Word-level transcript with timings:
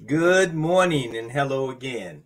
Good 0.00 0.52
morning 0.52 1.16
and 1.16 1.30
hello 1.30 1.70
again. 1.70 2.24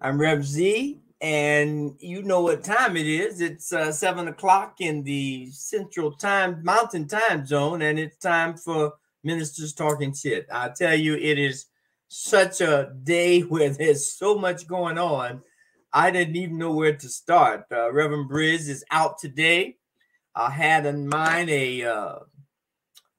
I'm 0.00 0.20
Rev 0.20 0.44
Z, 0.44 1.00
and 1.20 1.96
you 1.98 2.22
know 2.22 2.42
what 2.42 2.62
time 2.62 2.96
it 2.96 3.06
is. 3.06 3.40
It's 3.40 3.72
uh, 3.72 3.90
seven 3.90 4.28
o'clock 4.28 4.76
in 4.80 5.02
the 5.02 5.50
Central 5.50 6.12
Time 6.12 6.62
Mountain 6.62 7.08
Time 7.08 7.44
Zone, 7.44 7.82
and 7.82 7.98
it's 7.98 8.18
time 8.18 8.56
for 8.56 8.92
Ministers 9.24 9.72
Talking 9.72 10.14
Shit. 10.14 10.46
I 10.52 10.68
tell 10.68 10.94
you, 10.94 11.14
it 11.14 11.36
is 11.36 11.66
such 12.06 12.60
a 12.60 12.92
day 13.02 13.40
where 13.48 13.70
there's 13.70 14.12
so 14.12 14.38
much 14.38 14.68
going 14.68 14.98
on. 14.98 15.42
I 15.92 16.12
didn't 16.12 16.36
even 16.36 16.58
know 16.58 16.72
where 16.72 16.94
to 16.94 17.08
start. 17.08 17.64
Uh, 17.72 17.92
Reverend 17.92 18.30
Briz 18.30 18.68
is 18.68 18.84
out 18.92 19.18
today. 19.18 19.78
I 20.36 20.50
had 20.50 20.86
in 20.86 21.08
mind 21.08 21.50
a 21.50 21.82
uh, 21.82 22.18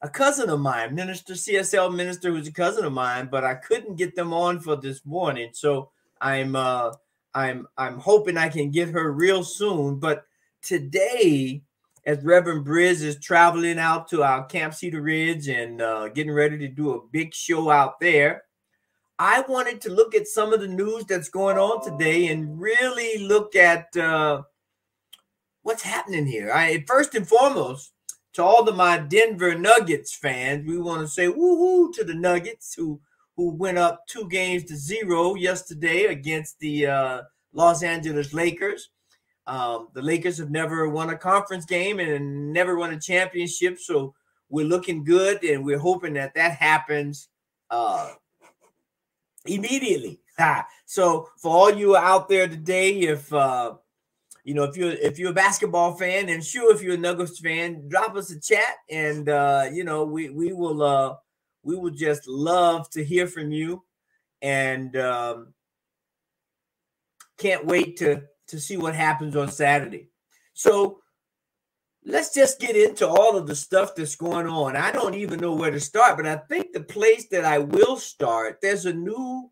a 0.01 0.09
cousin 0.09 0.49
of 0.49 0.59
mine, 0.59 0.93
minister, 0.93 1.33
CSL 1.33 1.93
minister, 1.93 2.29
who's 2.29 2.47
a 2.47 2.53
cousin 2.53 2.85
of 2.85 2.93
mine, 2.93 3.29
but 3.31 3.43
I 3.43 3.55
couldn't 3.55 3.95
get 3.95 4.15
them 4.15 4.33
on 4.33 4.59
for 4.59 4.75
this 4.75 5.05
morning. 5.05 5.49
So 5.53 5.89
I'm 6.21 6.55
uh 6.55 6.91
I'm 7.33 7.67
I'm 7.77 7.99
hoping 7.99 8.37
I 8.37 8.49
can 8.49 8.71
get 8.71 8.89
her 8.89 9.11
real 9.11 9.43
soon. 9.43 9.99
But 9.99 10.25
today, 10.61 11.61
as 12.05 12.23
Reverend 12.23 12.65
Briz 12.65 13.01
is 13.01 13.19
traveling 13.19 13.79
out 13.79 14.07
to 14.09 14.23
our 14.23 14.45
Camp 14.45 14.73
Cedar 14.73 15.01
Ridge 15.01 15.47
and 15.47 15.81
uh, 15.81 16.09
getting 16.09 16.33
ready 16.33 16.57
to 16.59 16.67
do 16.67 16.91
a 16.91 17.07
big 17.11 17.33
show 17.33 17.69
out 17.69 17.99
there, 17.99 18.43
I 19.19 19.41
wanted 19.41 19.81
to 19.81 19.89
look 19.91 20.13
at 20.13 20.27
some 20.27 20.53
of 20.53 20.61
the 20.61 20.67
news 20.67 21.05
that's 21.05 21.29
going 21.29 21.57
on 21.57 21.83
today 21.83 22.27
and 22.27 22.59
really 22.59 23.23
look 23.23 23.55
at 23.55 23.95
uh, 23.97 24.43
what's 25.63 25.81
happening 25.81 26.27
here. 26.27 26.51
I 26.51 26.83
first 26.87 27.15
and 27.15 27.27
foremost, 27.27 27.93
to 28.37 28.43
all 28.43 28.69
of 28.69 28.75
my 28.75 28.99
Denver 28.99 29.55
Nuggets 29.55 30.13
fans, 30.13 30.63
we 30.67 30.77
want 30.77 31.01
to 31.01 31.07
say 31.07 31.25
woohoo 31.25 31.91
to 31.93 32.03
the 32.03 32.13
Nuggets 32.13 32.75
who 32.75 33.01
who 33.35 33.49
went 33.49 33.79
up 33.79 34.05
two 34.05 34.29
games 34.29 34.63
to 34.65 34.77
zero 34.77 35.33
yesterday 35.33 36.05
against 36.05 36.59
the 36.59 36.85
uh, 36.85 37.21
Los 37.53 37.81
Angeles 37.81 38.35
Lakers. 38.35 38.91
Um, 39.47 39.87
the 39.95 40.03
Lakers 40.03 40.37
have 40.37 40.51
never 40.51 40.87
won 40.87 41.09
a 41.09 41.17
conference 41.17 41.65
game 41.65 41.99
and 41.99 42.53
never 42.53 42.77
won 42.77 42.93
a 42.93 42.99
championship, 42.99 43.79
so 43.79 44.13
we're 44.49 44.67
looking 44.67 45.03
good, 45.03 45.43
and 45.43 45.65
we're 45.65 45.79
hoping 45.79 46.13
that 46.13 46.35
that 46.35 46.51
happens 46.57 47.29
uh, 47.71 48.11
immediately. 49.47 50.19
so 50.85 51.27
for 51.41 51.49
all 51.49 51.73
you 51.73 51.97
out 51.97 52.29
there 52.29 52.47
today, 52.47 52.99
if 52.99 53.33
uh, 53.33 53.73
you 54.47 54.53
know, 54.53 54.63
if 54.63 54.77
you're 54.77 54.91
if 54.93 55.19
you're 55.19 55.31
a 55.31 55.33
basketball 55.33 55.97
fan, 55.97 56.29
and 56.29 56.41
sure, 56.41 56.73
if 56.73 56.81
you're 56.81 56.93
a 56.93 56.97
Nuggets 56.97 57.37
fan, 57.37 57.89
drop 57.89 58.15
us 58.15 58.31
a 58.31 58.39
chat, 58.39 58.75
and 58.89 59.27
uh, 59.27 59.65
you 59.69 59.83
know, 59.83 60.05
we 60.05 60.29
we 60.29 60.53
will 60.53 60.81
uh 60.81 61.15
we 61.63 61.75
will 61.75 61.91
just 61.91 62.29
love 62.29 62.89
to 62.91 63.03
hear 63.03 63.27
from 63.27 63.51
you, 63.51 63.83
and 64.41 64.95
um, 64.95 65.53
can't 67.37 67.65
wait 67.65 67.97
to 67.97 68.23
to 68.47 68.57
see 68.57 68.77
what 68.77 68.95
happens 68.95 69.35
on 69.35 69.51
Saturday. 69.51 70.07
So 70.53 71.01
let's 72.05 72.33
just 72.33 72.61
get 72.61 72.77
into 72.77 73.05
all 73.05 73.35
of 73.35 73.47
the 73.47 73.55
stuff 73.55 73.95
that's 73.95 74.15
going 74.15 74.47
on. 74.47 74.77
I 74.77 74.93
don't 74.93 75.15
even 75.15 75.41
know 75.41 75.55
where 75.55 75.71
to 75.71 75.79
start, 75.81 76.15
but 76.15 76.25
I 76.25 76.37
think 76.37 76.71
the 76.71 76.83
place 76.83 77.27
that 77.31 77.43
I 77.43 77.57
will 77.57 77.97
start, 77.97 78.59
there's 78.61 78.85
a 78.85 78.93
new 78.93 79.51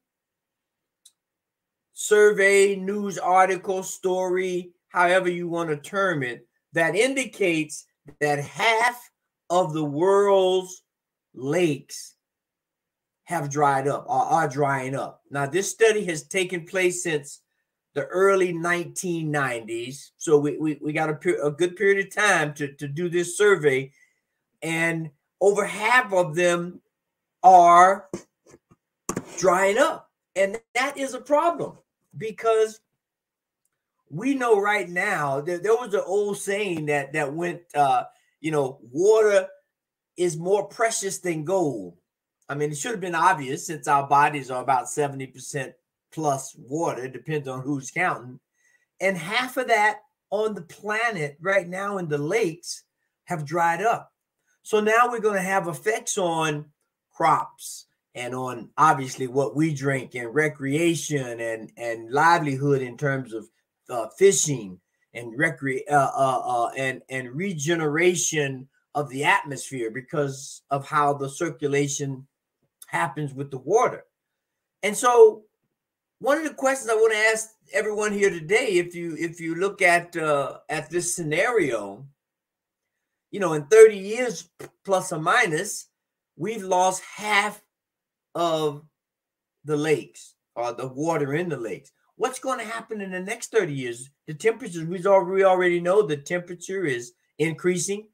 survey, 1.92 2.78
news 2.78 3.18
article, 3.18 3.84
story 3.84 4.72
however 4.96 5.30
you 5.30 5.50
want 5.50 5.70
to 5.70 5.76
term 5.76 6.24
it, 6.24 6.48
that 6.72 6.96
indicates 6.96 7.86
that 8.22 8.40
half 8.40 9.10
of 9.50 9.74
the 9.74 9.84
world's 9.84 10.84
lakes 11.34 12.16
have 13.26 13.50
dried 13.50 13.90
up 13.90 14.06
or 14.08 14.22
are 14.22 14.48
drying 14.48 14.96
up. 14.96 15.22
Now, 15.30 15.48
this 15.48 15.70
study 15.70 16.06
has 16.06 16.24
taken 16.24 16.66
place 16.66 17.04
since 17.04 17.42
the 17.94 18.06
early 18.06 18.54
1990s. 18.54 20.12
So 20.18 20.38
we, 20.38 20.58
we, 20.58 20.80
we 20.82 20.94
got 20.94 21.10
a, 21.10 21.46
a 21.46 21.52
good 21.52 21.76
period 21.76 22.08
of 22.08 22.16
time 22.16 22.54
to, 22.54 22.72
to 22.76 22.88
do 22.88 23.10
this 23.10 23.38
survey. 23.38 23.92
And 24.62 25.10
over 25.42 25.66
half 25.66 26.14
of 26.14 26.36
them 26.36 26.82
are 27.44 28.10
drying 29.38 29.78
up. 29.78 30.10
And 30.38 30.58
that 30.74 30.98
is 30.98 31.14
a 31.14 31.22
problem 31.22 31.78
because 32.18 32.80
we 34.16 34.34
know 34.34 34.62
right 34.62 34.88
now 34.90 35.42
that 35.42 35.62
there 35.62 35.76
was 35.76 35.94
an 35.94 36.04
old 36.06 36.38
saying 36.38 36.86
that 36.86 37.12
that 37.14 37.34
went 37.34 37.62
uh 37.76 38.06
you 38.40 38.50
know 38.50 38.80
water 38.92 39.48
is 40.18 40.38
more 40.38 40.68
precious 40.68 41.20
than 41.20 41.44
gold. 41.44 41.98
I 42.48 42.56
mean 42.56 42.72
it 42.72 42.78
should 42.78 42.92
have 42.92 43.02
been 43.02 43.16
obvious 43.16 43.68
since 43.68 43.88
our 43.88 44.08
bodies 44.08 44.50
are 44.50 44.64
about 44.64 44.86
70% 44.86 45.74
plus 46.14 46.56
water 46.58 47.10
depends 47.10 47.48
on 47.48 47.62
who's 47.62 47.92
counting. 47.92 48.40
And 49.02 49.18
half 49.18 49.58
of 49.58 49.68
that 49.68 50.00
on 50.30 50.54
the 50.54 50.62
planet 50.62 51.36
right 51.42 51.68
now 51.68 51.98
in 51.98 52.08
the 52.08 52.18
lakes 52.18 52.84
have 53.26 53.46
dried 53.46 53.82
up. 53.82 54.12
So 54.64 54.80
now 54.80 55.10
we're 55.10 55.20
going 55.20 55.36
to 55.36 55.42
have 55.42 55.68
effects 55.68 56.18
on 56.18 56.68
crops 57.12 57.86
and 58.14 58.34
on 58.34 58.70
obviously 58.78 59.28
what 59.28 59.58
we 59.58 59.74
drink 59.74 60.16
and 60.16 60.34
recreation 60.34 61.42
and 61.42 61.72
and 61.76 62.12
livelihood 62.12 62.82
in 62.82 62.96
terms 62.96 63.34
of 63.34 63.46
uh, 63.90 64.08
fishing 64.18 64.80
and 65.14 65.38
recre 65.38 65.82
uh, 65.90 66.12
uh, 66.16 66.42
uh, 66.46 66.70
and 66.78 67.02
and 67.10 67.34
regeneration 67.36 68.68
of 68.94 69.10
the 69.10 69.24
atmosphere 69.24 69.92
because 69.92 70.62
of 70.72 70.88
how 70.88 71.14
the 71.14 71.30
circulation 71.30 72.26
happens 72.88 73.34
with 73.34 73.52
the 73.52 73.58
water. 73.58 74.06
And 74.84 74.96
so, 74.96 75.44
one 76.20 76.38
of 76.38 76.44
the 76.44 76.54
questions 76.54 76.90
I 76.90 76.96
want 76.96 77.14
to 77.14 77.20
ask 77.20 77.50
everyone 77.74 78.14
here 78.14 78.30
today, 78.30 78.68
if 78.74 78.96
you 78.96 79.16
if 79.18 79.40
you 79.40 79.56
look 79.56 79.82
at 79.82 80.16
uh, 80.16 80.60
at 80.70 80.90
this 80.90 81.16
scenario, 81.16 82.06
you 83.32 83.40
know, 83.40 83.54
in 83.54 83.66
30 83.66 83.98
years 83.98 84.50
plus 84.84 85.12
or 85.12 85.20
minus, 85.20 85.88
we've 86.38 86.64
lost 86.64 87.04
half 87.04 87.62
of 88.34 88.84
the 89.66 89.76
lakes 89.76 90.36
or 90.56 90.72
the 90.74 90.88
water 90.88 91.34
in 91.34 91.50
the 91.50 91.58
lakes. 91.58 91.92
What's 92.18 92.40
going 92.40 92.60
to 92.60 92.66
happen 92.66 93.02
in 93.02 93.12
the 93.12 93.20
next 93.20 93.52
30 93.52 93.74
years? 93.74 94.10
The 94.28 94.34
temperatures, 94.34 94.86
we 94.86 95.04
already 95.44 95.82
know 95.82 96.02
the 96.02 96.18
temperature 96.18 96.86
is 96.86 97.14
increasing 97.38 98.08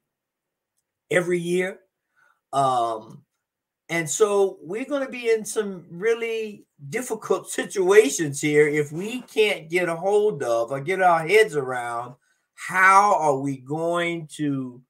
every 1.10 1.38
year. 1.38 1.78
Um, 2.52 3.22
and 3.88 4.08
so 4.08 4.58
we're 4.62 4.86
going 4.86 5.04
to 5.04 5.12
be 5.12 5.30
in 5.30 5.44
some 5.44 5.84
really 5.90 6.66
difficult 6.88 7.48
situations 7.50 8.40
here 8.40 8.66
if 8.66 8.90
we 8.90 9.20
can't 9.22 9.68
get 9.68 9.88
a 9.88 9.94
hold 9.94 10.42
of 10.42 10.72
or 10.72 10.80
get 10.80 11.02
our 11.02 11.26
heads 11.26 11.54
around 11.54 12.14
how 12.54 13.16
are 13.18 13.38
we 13.38 13.58
going 13.58 14.28
to 14.36 14.80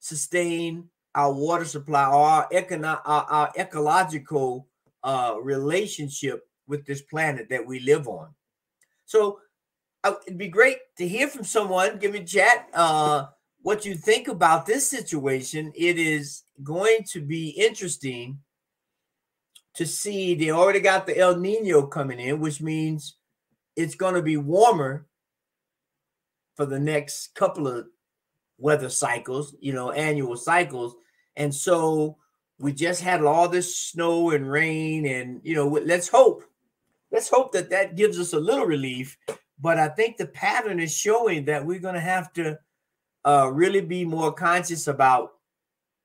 sustain 0.00 0.88
our 1.14 1.32
water 1.32 1.64
supply 1.64 2.06
or 2.06 2.26
our, 2.26 2.48
econo- 2.50 3.00
our, 3.04 3.24
our 3.24 3.52
ecological 3.58 4.68
uh, 5.02 5.34
relationship 5.40 6.46
with 6.66 6.86
this 6.86 7.02
planet 7.02 7.48
that 7.50 7.66
we 7.66 7.80
live 7.80 8.08
on. 8.08 8.28
So 9.04 9.40
uh, 10.04 10.14
it'd 10.26 10.38
be 10.38 10.48
great 10.48 10.78
to 10.98 11.06
hear 11.06 11.28
from 11.28 11.44
someone. 11.44 11.98
Give 11.98 12.12
me 12.12 12.20
a 12.20 12.24
chat. 12.24 12.68
Uh, 12.72 13.26
what 13.62 13.84
you 13.84 13.94
think 13.94 14.28
about 14.28 14.66
this 14.66 14.88
situation? 14.88 15.72
It 15.74 15.98
is 15.98 16.42
going 16.62 17.04
to 17.10 17.20
be 17.20 17.48
interesting 17.50 18.38
to 19.74 19.86
see. 19.86 20.34
They 20.34 20.50
already 20.50 20.80
got 20.80 21.06
the 21.06 21.18
El 21.18 21.36
Nino 21.36 21.86
coming 21.86 22.20
in, 22.20 22.40
which 22.40 22.60
means 22.60 23.16
it's 23.74 23.94
going 23.94 24.14
to 24.14 24.22
be 24.22 24.36
warmer 24.36 25.06
for 26.54 26.66
the 26.66 26.80
next 26.80 27.34
couple 27.34 27.68
of 27.68 27.86
weather 28.58 28.88
cycles, 28.88 29.54
you 29.60 29.72
know, 29.72 29.90
annual 29.90 30.36
cycles. 30.36 30.94
And 31.36 31.54
so 31.54 32.16
we 32.58 32.72
just 32.72 33.02
had 33.02 33.22
all 33.22 33.48
this 33.48 33.76
snow 33.76 34.30
and 34.30 34.50
rain, 34.50 35.06
and 35.06 35.40
you 35.44 35.54
know, 35.54 35.68
let's 35.68 36.08
hope 36.08 36.44
let's 37.10 37.28
hope 37.28 37.52
that 37.52 37.70
that 37.70 37.96
gives 37.96 38.18
us 38.18 38.32
a 38.32 38.40
little 38.40 38.66
relief. 38.66 39.16
But 39.58 39.78
I 39.78 39.88
think 39.88 40.16
the 40.16 40.26
pattern 40.26 40.80
is 40.80 40.94
showing 40.94 41.44
that 41.46 41.64
we're 41.64 41.78
going 41.80 41.94
to 41.94 42.00
have 42.00 42.32
to 42.34 42.58
uh, 43.24 43.50
really 43.52 43.80
be 43.80 44.04
more 44.04 44.32
conscious 44.32 44.86
about 44.86 45.32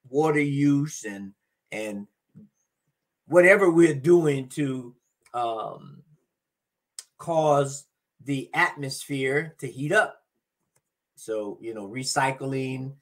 water 0.10 0.40
use 0.40 1.04
and 1.04 1.34
and 1.72 2.08
whatever 3.28 3.70
we're 3.70 3.94
doing 3.96 4.50
to 4.50 4.96
um, 5.34 6.04
cause 7.18 7.86
the 8.26 8.50
atmosphere 8.54 9.56
to 9.60 9.68
heat 9.68 9.92
up. 9.92 10.24
So, 11.16 11.58
you 11.62 11.74
know, 11.74 11.88
recycling, 11.88 12.94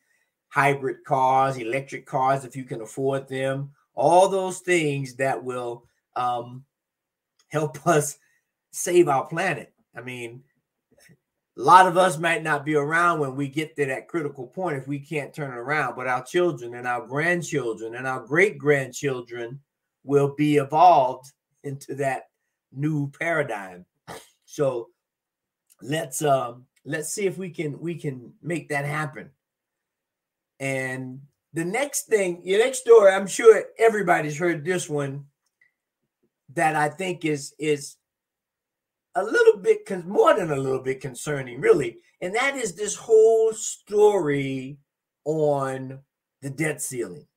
hybrid 0.50 1.04
cars, 1.06 1.58
electric 1.58 2.06
cars, 2.06 2.46
if 2.46 2.56
you 2.56 2.64
can 2.64 2.82
afford 2.82 3.28
them, 3.28 3.72
all 3.96 4.28
those 4.28 4.60
things 4.60 5.16
that 5.16 5.44
will 5.44 5.86
um, 6.16 6.64
help 7.50 7.86
us 7.88 8.18
save 8.72 9.08
our 9.08 9.26
planet. 9.26 9.74
I 9.96 10.02
mean, 10.02 10.44
a 11.58 11.62
lot 11.62 11.88
of 11.88 11.98
us 11.98 12.18
might 12.18 12.44
not 12.44 12.64
be 12.64 12.76
around 12.76 13.20
when 13.20 13.36
we 13.36 13.50
get 13.50 13.76
to 13.76 13.86
that 13.88 14.08
critical 14.08 14.48
point 14.48 14.78
if 14.78 14.88
we 14.88 15.00
can't 15.00 15.34
turn 15.34 15.52
around, 15.52 15.96
but 15.96 16.08
our 16.08 16.24
children 16.24 16.76
and 16.76 16.88
our 16.88 17.06
grandchildren 17.06 17.96
and 17.96 18.08
our 18.08 18.26
great 18.26 18.58
grandchildren 18.58 19.60
will 20.04 20.34
be 20.36 20.58
evolved 20.58 21.32
into 21.64 21.96
that 21.96 22.24
new 22.72 23.12
paradigm. 23.20 23.86
So 24.46 24.88
let's 25.82 26.22
um 26.22 26.66
let's 26.86 27.14
see 27.14 27.26
if 27.26 27.38
we 27.38 27.50
can 27.50 27.80
we 27.80 27.96
can 27.96 28.34
make 28.42 28.70
that 28.70 28.86
happen. 28.86 29.30
And 30.60 31.22
the 31.54 31.66
next 31.66 32.08
thing, 32.08 32.42
your 32.44 32.60
next 32.60 32.80
story, 32.80 33.12
I'm 33.12 33.28
sure 33.28 33.64
everybody's 33.78 34.38
heard 34.38 34.64
this 34.64 34.90
one 34.90 35.26
that 36.56 36.76
I 36.76 36.90
think 36.90 37.26
is 37.26 37.54
is 37.60 37.98
a 39.16 39.24
little 39.24 39.58
bit 39.58 39.86
con- 39.86 40.08
more 40.08 40.36
than 40.36 40.52
a 40.52 40.56
little 40.56 40.82
bit 40.82 41.02
concerning, 41.02 41.60
really, 41.62 41.98
and 42.22 42.36
that 42.36 42.56
is 42.56 42.76
this 42.76 42.96
whole 42.96 43.54
story 43.54 44.78
on 45.26 46.00
the 46.42 46.50
debt 46.50 46.82
ceiling. 46.82 47.28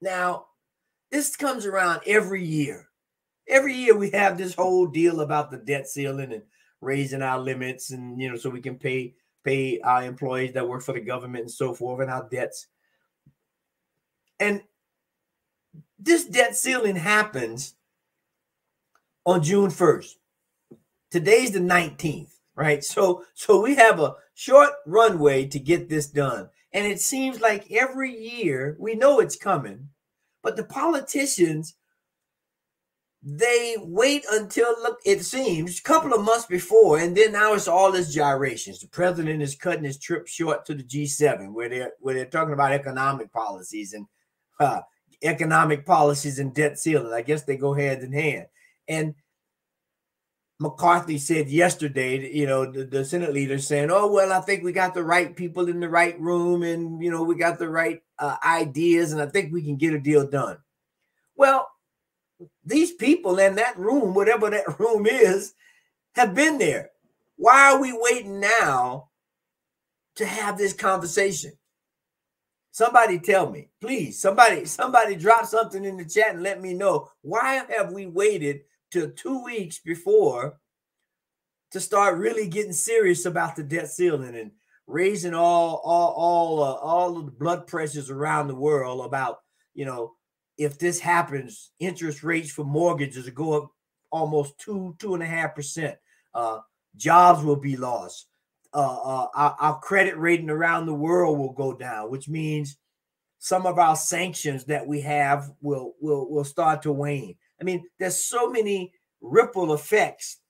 Now, 0.00 0.46
this 1.10 1.36
comes 1.36 1.66
around 1.66 2.00
every 2.06 2.44
year. 2.44 2.88
Every 3.48 3.74
year 3.74 3.96
we 3.96 4.10
have 4.10 4.38
this 4.38 4.54
whole 4.54 4.86
deal 4.86 5.20
about 5.20 5.50
the 5.50 5.58
debt 5.58 5.86
ceiling 5.86 6.32
and 6.32 6.42
raising 6.80 7.22
our 7.22 7.38
limits, 7.38 7.90
and 7.90 8.20
you 8.20 8.30
know, 8.30 8.36
so 8.36 8.50
we 8.50 8.60
can 8.60 8.76
pay 8.76 9.14
pay 9.44 9.78
our 9.80 10.04
employees 10.04 10.54
that 10.54 10.66
work 10.66 10.82
for 10.82 10.94
the 10.94 11.00
government 11.00 11.42
and 11.42 11.50
so 11.50 11.74
forth, 11.74 12.00
and 12.00 12.10
our 12.10 12.28
debts. 12.30 12.66
And 14.40 14.62
this 15.98 16.24
debt 16.24 16.56
ceiling 16.56 16.96
happens 16.96 17.74
on 19.26 19.42
June 19.42 19.70
1st. 19.70 20.12
Today's 21.10 21.52
the 21.52 21.60
19th, 21.60 22.32
right? 22.56 22.82
So 22.82 23.24
so 23.34 23.60
we 23.60 23.76
have 23.76 24.00
a 24.00 24.14
short 24.34 24.70
runway 24.86 25.46
to 25.46 25.58
get 25.58 25.88
this 25.88 26.08
done. 26.08 26.48
And 26.72 26.86
it 26.86 27.00
seems 27.00 27.40
like 27.40 27.70
every 27.70 28.12
year 28.12 28.76
we 28.80 28.96
know 28.96 29.20
it's 29.20 29.36
coming, 29.36 29.88
but 30.42 30.56
the 30.56 30.64
politicians 30.64 31.76
they 33.26 33.76
wait 33.80 34.22
until 34.30 34.74
it 35.06 35.24
seems 35.24 35.78
a 35.78 35.82
couple 35.82 36.12
of 36.12 36.22
months 36.22 36.44
before 36.44 36.98
and 36.98 37.16
then 37.16 37.32
now 37.32 37.54
it's 37.54 37.66
all 37.66 37.90
this 37.90 38.12
gyrations 38.12 38.80
the 38.80 38.88
president 38.88 39.40
is 39.40 39.56
cutting 39.56 39.84
his 39.84 39.98
trip 39.98 40.28
short 40.28 40.66
to 40.66 40.74
the 40.74 40.82
g7 40.82 41.50
where 41.54 41.70
they're 41.70 41.92
where 42.00 42.14
they're 42.14 42.26
talking 42.26 42.52
about 42.52 42.72
economic 42.72 43.32
policies 43.32 43.94
and 43.94 44.06
uh, 44.60 44.80
economic 45.22 45.86
policies 45.86 46.38
and 46.38 46.54
debt 46.54 46.78
ceiling 46.78 47.14
i 47.14 47.22
guess 47.22 47.44
they 47.44 47.56
go 47.56 47.72
hand 47.72 48.02
in 48.02 48.12
hand 48.12 48.44
and 48.88 49.14
McCarthy 50.60 51.18
said 51.18 51.48
yesterday, 51.48 52.32
you 52.32 52.46
know, 52.46 52.70
the, 52.70 52.84
the, 52.84 53.04
Senate 53.04 53.32
leader 53.32 53.58
saying, 53.58 53.90
"Oh 53.90 54.10
well, 54.10 54.32
I 54.32 54.40
think 54.40 54.62
we 54.62 54.72
got 54.72 54.94
the 54.94 55.02
right 55.02 55.34
people 55.34 55.68
in 55.68 55.80
the 55.80 55.88
right 55.88 56.18
room, 56.20 56.62
and 56.62 57.02
you 57.02 57.10
know, 57.10 57.24
we 57.24 57.34
got 57.34 57.58
the 57.58 57.68
right 57.68 58.02
uh, 58.18 58.36
ideas, 58.44 59.12
and 59.12 59.20
I 59.20 59.26
think 59.26 59.52
we 59.52 59.62
can 59.62 59.76
get 59.76 59.94
a 59.94 59.98
deal 59.98 60.26
done." 60.26 60.58
Well, 61.36 61.68
these 62.64 62.92
people 62.92 63.38
in 63.38 63.56
that 63.56 63.78
room, 63.78 64.14
whatever 64.14 64.48
that 64.50 64.78
room 64.78 65.06
is, 65.06 65.54
have 66.14 66.34
been 66.34 66.58
there. 66.58 66.90
Why 67.36 67.72
are 67.72 67.80
we 67.80 67.92
waiting 67.92 68.38
now 68.38 69.08
to 70.16 70.24
have 70.24 70.56
this 70.56 70.72
conversation? 70.72 71.52
Somebody 72.70 73.18
tell 73.18 73.50
me, 73.50 73.70
please. 73.80 74.20
Somebody, 74.20 74.64
somebody 74.64 75.16
drop 75.16 75.46
something 75.46 75.84
in 75.84 75.96
the 75.96 76.04
chat 76.04 76.34
and 76.34 76.42
let 76.42 76.60
me 76.60 76.74
know 76.74 77.08
why 77.22 77.64
have 77.76 77.92
we 77.92 78.06
waited 78.06 78.62
two 78.94 79.44
weeks 79.44 79.78
before 79.78 80.58
to 81.72 81.80
start 81.80 82.18
really 82.18 82.48
getting 82.48 82.72
serious 82.72 83.26
about 83.26 83.56
the 83.56 83.62
debt 83.62 83.88
ceiling 83.88 84.36
and 84.36 84.52
raising 84.86 85.34
all 85.34 85.80
all 85.84 86.12
all 86.12 86.62
uh, 86.62 86.74
all 86.74 87.18
of 87.18 87.26
the 87.26 87.32
blood 87.32 87.66
pressures 87.66 88.10
around 88.10 88.48
the 88.48 88.54
world 88.54 89.04
about 89.04 89.38
you 89.74 89.84
know 89.84 90.12
if 90.56 90.78
this 90.78 91.00
happens 91.00 91.72
interest 91.80 92.22
rates 92.22 92.50
for 92.50 92.64
mortgages 92.64 93.28
go 93.30 93.54
up 93.54 93.70
almost 94.12 94.56
two 94.58 94.94
two 94.98 95.14
and 95.14 95.22
a 95.22 95.26
half 95.26 95.54
percent. 95.54 95.96
Uh 96.32 96.60
jobs 96.96 97.42
will 97.42 97.56
be 97.56 97.76
lost. 97.76 98.28
Uh, 98.72 98.78
uh 98.78 99.26
our, 99.34 99.56
our 99.58 99.80
credit 99.80 100.16
rating 100.16 100.50
around 100.50 100.86
the 100.86 100.94
world 100.94 101.38
will 101.38 101.52
go 101.52 101.72
down 101.72 102.10
which 102.10 102.28
means 102.28 102.76
some 103.38 103.66
of 103.66 103.78
our 103.78 103.96
sanctions 103.96 104.64
that 104.64 104.86
we 104.86 105.00
have 105.00 105.50
will 105.60 105.94
will 106.00 106.30
will 106.30 106.44
start 106.44 106.82
to 106.82 106.92
wane 106.92 107.36
I 107.64 107.66
mean, 107.66 107.86
there's 107.98 108.22
so 108.22 108.50
many 108.50 108.92
ripple 109.22 109.72
effects 109.72 110.40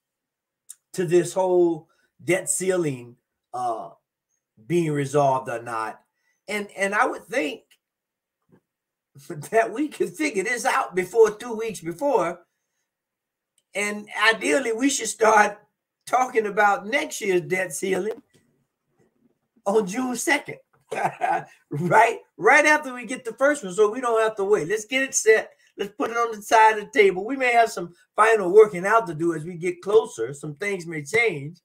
to 0.94 1.06
this 1.06 1.32
whole 1.32 1.88
debt 2.24 2.50
ceiling 2.50 3.14
uh, 3.52 3.90
being 4.66 4.90
resolved 4.90 5.48
or 5.48 5.62
not. 5.62 6.00
And 6.48 6.66
and 6.76 6.92
I 6.92 7.06
would 7.06 7.24
think 7.28 7.62
that 9.52 9.72
we 9.72 9.86
could 9.86 10.10
figure 10.10 10.42
this 10.42 10.64
out 10.64 10.96
before 10.96 11.30
two 11.30 11.54
weeks 11.54 11.80
before. 11.80 12.40
And 13.76 14.08
ideally, 14.32 14.72
we 14.72 14.90
should 14.90 15.06
start 15.06 15.58
talking 16.08 16.46
about 16.46 16.84
next 16.84 17.20
year's 17.20 17.42
debt 17.42 17.72
ceiling 17.72 18.20
on 19.66 19.86
June 19.86 20.14
2nd. 20.14 20.56
right? 21.70 22.18
Right 22.36 22.66
after 22.66 22.92
we 22.92 23.06
get 23.06 23.24
the 23.24 23.34
first 23.34 23.62
one, 23.62 23.72
so 23.72 23.90
we 23.90 24.00
don't 24.00 24.20
have 24.20 24.36
to 24.36 24.44
wait. 24.44 24.68
Let's 24.68 24.84
get 24.84 25.02
it 25.02 25.14
set 25.14 25.52
Let's 25.76 25.94
put 25.96 26.10
it 26.10 26.16
on 26.16 26.34
the 26.34 26.42
side 26.42 26.78
of 26.78 26.84
the 26.84 26.98
table. 26.98 27.24
We 27.24 27.36
may 27.36 27.52
have 27.52 27.70
some 27.70 27.94
final 28.14 28.52
working 28.52 28.86
out 28.86 29.06
to 29.08 29.14
do 29.14 29.34
as 29.34 29.44
we 29.44 29.54
get 29.54 29.82
closer. 29.82 30.32
Some 30.32 30.54
things 30.54 30.86
may 30.86 31.02
change, 31.02 31.58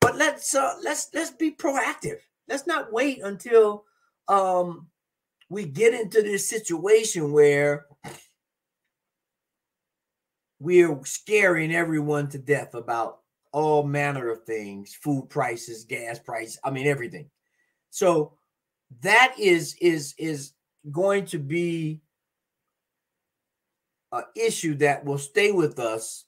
but 0.00 0.16
let's 0.16 0.54
uh, 0.54 0.74
let's 0.82 1.08
let's 1.14 1.30
be 1.30 1.52
proactive. 1.52 2.18
Let's 2.48 2.66
not 2.66 2.92
wait 2.92 3.22
until 3.22 3.84
um, 4.26 4.88
we 5.48 5.64
get 5.64 5.94
into 5.94 6.22
this 6.22 6.48
situation 6.48 7.32
where 7.32 7.86
we're 10.60 11.04
scaring 11.04 11.74
everyone 11.74 12.28
to 12.28 12.38
death 12.38 12.74
about 12.74 13.20
all 13.52 13.82
manner 13.82 14.30
of 14.30 14.44
things 14.44 14.94
food 14.94 15.28
prices 15.28 15.84
gas 15.84 16.20
prices 16.20 16.58
i 16.62 16.70
mean 16.70 16.86
everything 16.86 17.28
so 17.90 18.32
that 19.02 19.34
is 19.38 19.74
is 19.80 20.14
is 20.18 20.52
going 20.92 21.24
to 21.24 21.38
be 21.38 22.00
uh, 24.12 24.22
issue 24.34 24.74
that 24.76 25.04
will 25.04 25.18
stay 25.18 25.52
with 25.52 25.78
us. 25.78 26.24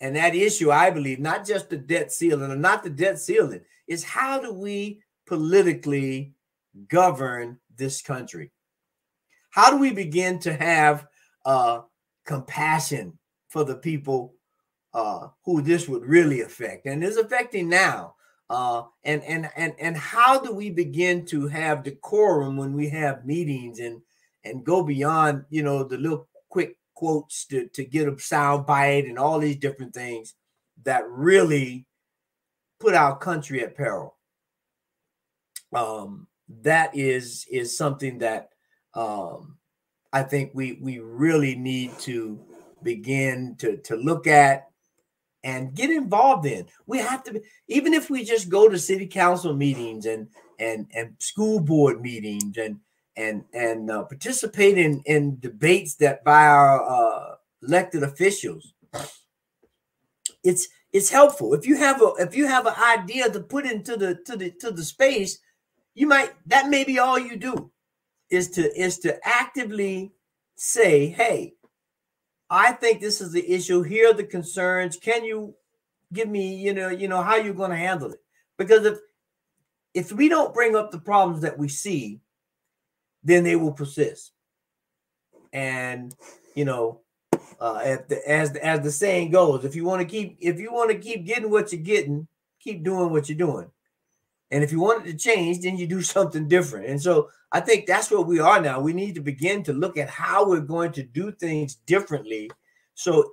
And 0.00 0.16
that 0.16 0.34
issue, 0.34 0.70
I 0.72 0.90
believe, 0.90 1.20
not 1.20 1.46
just 1.46 1.70
the 1.70 1.76
debt 1.76 2.10
ceiling 2.10 2.50
or 2.50 2.56
not 2.56 2.82
the 2.82 2.90
debt 2.90 3.18
ceiling, 3.20 3.60
is 3.86 4.02
how 4.02 4.40
do 4.40 4.52
we 4.52 5.00
politically 5.26 6.34
govern 6.88 7.58
this 7.76 8.02
country? 8.02 8.50
How 9.50 9.70
do 9.70 9.78
we 9.78 9.92
begin 9.92 10.38
to 10.40 10.54
have 10.54 11.06
uh, 11.44 11.82
compassion 12.26 13.18
for 13.48 13.64
the 13.64 13.76
people 13.76 14.34
uh, 14.94 15.28
who 15.44 15.62
this 15.62 15.88
would 15.88 16.04
really 16.04 16.40
affect 16.40 16.86
and 16.86 17.04
is 17.04 17.16
affecting 17.16 17.68
now? 17.68 18.14
Uh, 18.50 18.82
and 19.04 19.22
and 19.22 19.48
and 19.56 19.72
and 19.78 19.96
how 19.96 20.38
do 20.38 20.52
we 20.52 20.68
begin 20.68 21.24
to 21.24 21.46
have 21.48 21.84
decorum 21.84 22.56
when 22.56 22.74
we 22.74 22.88
have 22.88 23.24
meetings 23.24 23.78
and 23.78 24.02
and 24.44 24.64
go 24.64 24.82
beyond 24.82 25.44
you 25.48 25.62
know 25.62 25.84
the 25.84 25.96
little 25.96 26.28
quick 26.50 26.76
quotes 27.02 27.46
to, 27.46 27.66
to 27.66 27.84
get 27.84 28.06
a 28.06 28.16
sound 28.20 28.64
bite 28.64 29.06
and 29.06 29.18
all 29.18 29.40
these 29.40 29.56
different 29.56 29.92
things 29.92 30.34
that 30.84 31.02
really 31.08 31.84
put 32.78 32.94
our 32.94 33.18
country 33.18 33.60
at 33.60 33.76
peril. 33.76 34.14
Um, 35.74 36.28
that 36.62 36.96
is 36.96 37.44
is 37.50 37.76
something 37.76 38.18
that 38.18 38.50
um, 38.94 39.58
I 40.12 40.22
think 40.22 40.52
we 40.54 40.78
we 40.80 41.00
really 41.00 41.56
need 41.56 41.98
to 42.00 42.38
begin 42.84 43.56
to 43.58 43.78
to 43.78 43.96
look 43.96 44.28
at 44.28 44.68
and 45.42 45.74
get 45.74 45.90
involved 45.90 46.46
in. 46.46 46.66
We 46.86 46.98
have 46.98 47.24
to, 47.24 47.32
be, 47.32 47.40
even 47.66 47.94
if 47.94 48.10
we 48.10 48.22
just 48.22 48.48
go 48.48 48.68
to 48.68 48.78
city 48.78 49.08
council 49.08 49.54
meetings 49.54 50.06
and 50.06 50.28
and 50.60 50.86
and 50.94 51.16
school 51.18 51.58
board 51.58 52.00
meetings 52.00 52.58
and 52.58 52.78
and 53.16 53.44
and 53.52 53.90
uh, 53.90 54.04
participate 54.04 54.78
in 54.78 55.02
in 55.06 55.38
debates 55.40 55.96
that 55.96 56.24
by 56.24 56.46
our 56.46 56.82
uh, 56.82 57.34
elected 57.62 58.02
officials 58.02 58.72
it's 60.42 60.68
it's 60.92 61.10
helpful. 61.10 61.54
If 61.54 61.66
you 61.66 61.76
have 61.76 62.02
a 62.02 62.12
if 62.18 62.36
you 62.36 62.46
have 62.46 62.66
an 62.66 62.74
idea 62.76 63.30
to 63.30 63.40
put 63.40 63.64
into 63.64 63.96
the 63.96 64.16
to 64.26 64.36
the 64.36 64.50
to 64.60 64.70
the 64.70 64.84
space, 64.84 65.38
you 65.94 66.06
might 66.06 66.32
that 66.46 66.68
may 66.68 66.84
be 66.84 66.98
all 66.98 67.18
you 67.18 67.36
do 67.36 67.70
is 68.30 68.50
to 68.50 68.80
is 68.80 68.98
to 69.00 69.18
actively 69.26 70.12
say, 70.56 71.08
hey, 71.08 71.54
I 72.50 72.72
think 72.72 73.00
this 73.00 73.20
is 73.20 73.32
the 73.32 73.50
issue. 73.50 73.82
Here 73.82 74.10
are 74.10 74.14
the 74.14 74.24
concerns. 74.24 74.96
Can 74.96 75.24
you 75.24 75.54
give 76.12 76.28
me, 76.28 76.54
you 76.54 76.74
know, 76.74 76.90
you 76.90 77.08
know, 77.08 77.22
how 77.22 77.36
you're 77.36 77.54
going 77.54 77.70
to 77.70 77.76
handle 77.76 78.12
it? 78.12 78.20
Because 78.58 78.84
if 78.84 78.98
if 79.94 80.12
we 80.12 80.28
don't 80.28 80.54
bring 80.54 80.76
up 80.76 80.90
the 80.90 81.00
problems 81.00 81.42
that 81.42 81.58
we 81.58 81.68
see, 81.68 82.20
then 83.24 83.44
they 83.44 83.56
will 83.56 83.72
persist. 83.72 84.32
And 85.52 86.14
you 86.54 86.64
know, 86.64 87.00
uh, 87.60 87.96
the, 88.08 88.20
as 88.26 88.56
as 88.56 88.80
the 88.80 88.90
saying 88.90 89.30
goes, 89.30 89.64
if 89.64 89.74
you 89.74 89.84
want 89.84 90.00
to 90.00 90.06
keep 90.06 90.36
if 90.40 90.58
you 90.58 90.72
want 90.72 90.90
to 90.90 90.98
keep 90.98 91.26
getting 91.26 91.50
what 91.50 91.72
you're 91.72 91.82
getting, 91.82 92.26
keep 92.60 92.82
doing 92.82 93.10
what 93.10 93.28
you're 93.28 93.38
doing. 93.38 93.70
And 94.50 94.62
if 94.62 94.70
you 94.70 94.80
want 94.80 95.06
it 95.06 95.12
to 95.12 95.16
change, 95.16 95.60
then 95.60 95.78
you 95.78 95.86
do 95.86 96.02
something 96.02 96.48
different. 96.48 96.86
And 96.86 97.00
so 97.00 97.30
I 97.50 97.60
think 97.60 97.86
that's 97.86 98.10
where 98.10 98.20
we 98.20 98.40
are 98.40 98.60
now. 98.60 98.80
We 98.80 98.92
need 98.92 99.14
to 99.14 99.20
begin 99.20 99.62
to 99.64 99.72
look 99.72 99.96
at 99.96 100.08
how 100.08 100.48
we're 100.48 100.60
going 100.60 100.92
to 100.92 101.02
do 101.02 101.32
things 101.32 101.74
differently. 101.74 102.50
So 102.94 103.32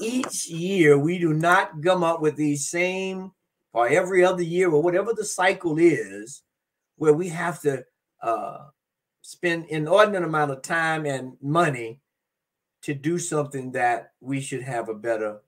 each 0.00 0.46
year 0.48 0.96
we 0.98 1.18
do 1.18 1.34
not 1.34 1.82
come 1.82 2.04
up 2.04 2.20
with 2.20 2.36
these 2.36 2.68
same 2.68 3.32
or 3.72 3.88
every 3.88 4.24
other 4.24 4.42
year 4.42 4.70
or 4.70 4.82
whatever 4.82 5.12
the 5.12 5.24
cycle 5.24 5.78
is 5.78 6.42
where 6.96 7.12
we 7.12 7.28
have 7.28 7.60
to 7.62 7.84
uh, 8.22 8.66
spend 9.28 9.66
inordinate 9.68 10.22
amount 10.22 10.50
of 10.50 10.62
time 10.62 11.04
and 11.04 11.36
money 11.42 12.00
to 12.80 12.94
do 12.94 13.18
something 13.18 13.72
that 13.72 14.12
we 14.22 14.40
should 14.40 14.62
have 14.62 14.88
a 14.88 14.94
better 14.94 15.42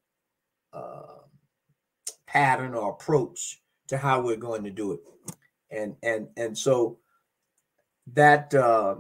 uh, 0.75 1.17
pattern 2.27 2.75
or 2.75 2.91
approach 2.91 3.63
to 3.87 3.97
how 3.97 4.21
we're 4.21 4.37
going 4.37 4.63
to 4.63 4.71
do 4.71 4.93
it. 4.93 5.01
And 5.71 5.97
and 6.03 6.29
and 6.37 6.59
so 6.59 6.99
that 8.13 8.53
uh, 8.53 8.97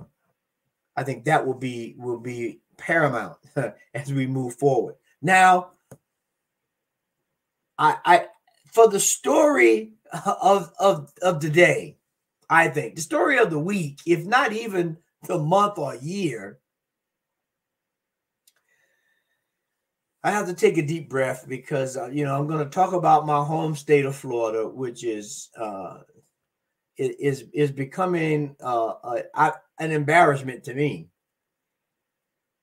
i 0.97 1.03
think 1.03 1.25
that 1.25 1.47
will 1.47 1.59
be 1.59 1.95
will 1.99 2.21
be 2.21 2.61
paramount 2.79 3.37
as 3.95 4.11
we 4.11 4.27
move 4.27 4.55
forward. 4.55 4.95
Now 5.21 5.73
i 7.79 7.99
i 8.07 8.27
for 8.73 8.89
the 8.89 9.01
story 9.01 9.93
of 10.25 10.73
of 10.81 11.13
of 11.21 11.41
the 11.43 11.51
day 11.51 11.99
i 12.51 12.69
think 12.69 12.95
the 12.95 13.01
story 13.01 13.39
of 13.39 13.49
the 13.51 13.59
week 13.59 14.01
if 14.05 14.27
not 14.27 14.53
even 14.53 14.97
the 15.27 15.39
month 15.39 15.79
or 15.79 15.95
year 15.97 16.61
I 20.23 20.31
have 20.33 20.47
to 20.49 20.55
take 20.55 20.77
a 20.77 20.83
deep 20.83 21.09
breath 21.09 21.47
because 21.49 21.97
uh, 21.97 22.09
you 22.09 22.25
know 22.25 22.37
I'm 22.37 22.47
going 22.47 22.63
to 22.63 22.71
talk 22.71 22.93
about 22.93 23.27
my 23.27 23.43
home 23.43 23.75
state 23.75 24.05
of 24.05 24.15
Florida, 24.15 24.69
which 24.69 25.03
is 25.03 25.49
uh, 25.59 26.01
is 26.97 27.45
is 27.55 27.73
becoming 27.73 28.55
uh, 28.63 29.21
a, 29.35 29.53
an 29.79 29.93
embarrassment 29.93 30.65
to 30.65 30.75
me. 30.75 31.09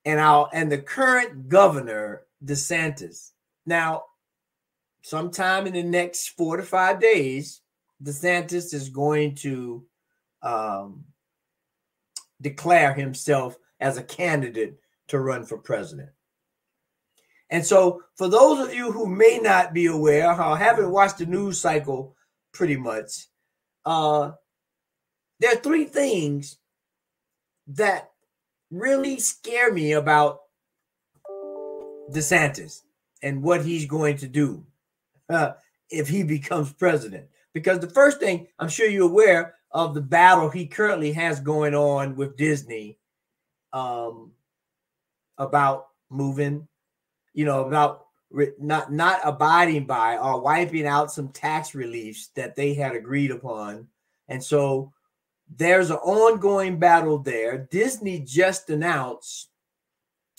And 0.05 0.19
our 0.19 0.49
and 0.53 0.71
the 0.71 0.77
current 0.77 1.49
governor 1.49 2.23
DeSantis. 2.45 3.31
Now, 3.65 4.03
sometime 5.01 5.65
in 5.65 5.73
the 5.73 5.83
next 5.83 6.29
four 6.29 6.57
to 6.57 6.63
five 6.63 7.01
days, 7.01 7.61
DeSantis 8.03 8.73
is 8.73 8.89
going 8.89 9.35
to 9.35 9.85
um, 10.41 11.05
declare 12.41 12.93
himself 12.93 13.57
as 13.79 13.97
a 13.97 14.03
candidate 14.03 14.79
to 15.07 15.19
run 15.19 15.45
for 15.45 15.57
president. 15.57 16.09
And 17.49 17.65
so, 17.65 18.03
for 18.15 18.27
those 18.27 18.67
of 18.67 18.73
you 18.73 18.91
who 18.91 19.07
may 19.07 19.39
not 19.41 19.73
be 19.73 19.85
aware, 19.85 20.29
or 20.29 20.57
haven't 20.57 20.91
watched 20.91 21.19
the 21.19 21.25
news 21.25 21.61
cycle 21.61 22.15
pretty 22.51 22.75
much, 22.75 23.27
uh, 23.85 24.31
there 25.39 25.53
are 25.53 25.61
three 25.61 25.85
things 25.85 26.57
that 27.67 28.11
really 28.69 29.19
scare 29.19 29.71
me 29.71 29.93
about 29.93 30.39
DeSantis 32.11 32.81
and 33.23 33.41
what 33.41 33.65
he's 33.65 33.85
going 33.85 34.17
to 34.17 34.27
do 34.27 34.65
uh, 35.29 35.51
if 35.89 36.09
he 36.09 36.23
becomes 36.23 36.73
president. 36.73 37.27
Because 37.53 37.79
the 37.79 37.89
first 37.89 38.19
thing, 38.19 38.47
I'm 38.59 38.69
sure 38.69 38.87
you're 38.87 39.09
aware 39.09 39.55
of 39.71 39.93
the 39.93 40.01
battle 40.01 40.49
he 40.49 40.67
currently 40.67 41.11
has 41.13 41.39
going 41.39 41.75
on 41.75 42.15
with 42.15 42.37
Disney 42.37 42.97
um, 43.73 44.31
about 45.37 45.87
moving 46.09 46.67
you 47.37 47.45
know, 47.45 47.63
about 47.65 48.07
not 48.59 48.91
not 48.91 49.19
abiding 49.23 49.85
by 49.85 50.17
or 50.17 50.41
wiping 50.41 50.87
out 50.87 51.11
some 51.11 51.29
tax 51.29 51.75
reliefs 51.75 52.31
that 52.35 52.55
they 52.55 52.73
had 52.73 52.95
agreed 52.95 53.29
upon. 53.29 53.87
And 54.27 54.43
so 54.43 54.91
there's 55.55 55.91
an 55.91 55.97
ongoing 55.97 56.79
battle 56.79 57.19
there. 57.19 57.59
Disney 57.69 58.21
just 58.21 58.71
announced 58.71 59.49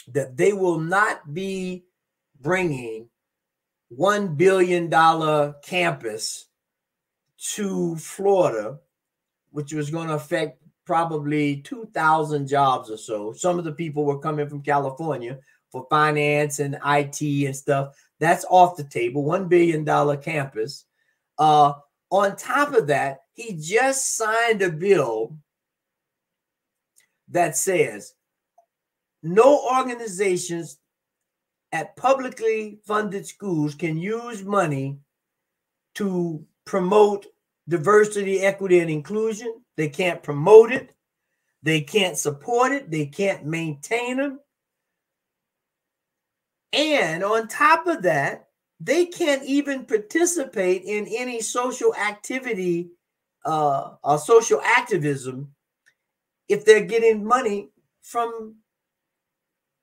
that 0.08 0.36
they 0.36 0.52
will 0.52 0.80
not 0.80 1.32
be 1.32 1.84
bringing 2.40 3.08
$1 3.96 4.36
billion 4.36 4.90
campus 5.62 6.46
to 7.38 7.96
Florida, 7.96 8.78
which 9.50 9.72
was 9.72 9.90
going 9.90 10.08
to 10.08 10.14
affect 10.14 10.62
probably 10.84 11.60
2,000 11.62 12.46
jobs 12.48 12.90
or 12.90 12.96
so. 12.96 13.32
Some 13.32 13.58
of 13.58 13.64
the 13.64 13.72
people 13.72 14.04
were 14.04 14.18
coming 14.18 14.48
from 14.48 14.62
California, 14.62 15.38
for 15.70 15.86
finance 15.90 16.58
and 16.58 16.78
IT 16.84 17.20
and 17.20 17.54
stuff. 17.54 17.96
That's 18.20 18.44
off 18.50 18.76
the 18.76 18.84
table. 18.84 19.24
$1 19.24 19.48
billion 19.48 19.84
campus. 20.20 20.86
Uh, 21.38 21.74
on 22.10 22.36
top 22.36 22.72
of 22.72 22.86
that, 22.88 23.20
he 23.34 23.56
just 23.60 24.16
signed 24.16 24.62
a 24.62 24.70
bill 24.70 25.36
that 27.28 27.56
says 27.56 28.14
no 29.22 29.62
organizations 29.76 30.78
at 31.72 31.94
publicly 31.96 32.78
funded 32.86 33.26
schools 33.26 33.74
can 33.74 33.98
use 33.98 34.42
money 34.42 34.98
to 35.94 36.44
promote 36.68 37.26
diversity, 37.66 38.40
equity, 38.40 38.80
and 38.80 38.90
inclusion. 38.90 39.62
They 39.78 39.88
can't 39.88 40.22
promote 40.22 40.70
it. 40.70 40.94
They 41.62 41.80
can't 41.80 42.18
support 42.18 42.72
it. 42.72 42.90
They 42.90 43.06
can't 43.06 43.46
maintain 43.46 44.18
them. 44.18 44.40
And 46.74 47.24
on 47.24 47.48
top 47.48 47.86
of 47.86 48.02
that, 48.02 48.48
they 48.80 49.06
can't 49.06 49.42
even 49.44 49.86
participate 49.86 50.82
in 50.84 51.06
any 51.08 51.40
social 51.40 51.94
activity 51.94 52.90
uh, 53.46 53.94
or 54.04 54.18
social 54.18 54.60
activism 54.60 55.50
if 56.50 56.66
they're 56.66 56.84
getting 56.84 57.24
money 57.24 57.70
from 58.02 58.56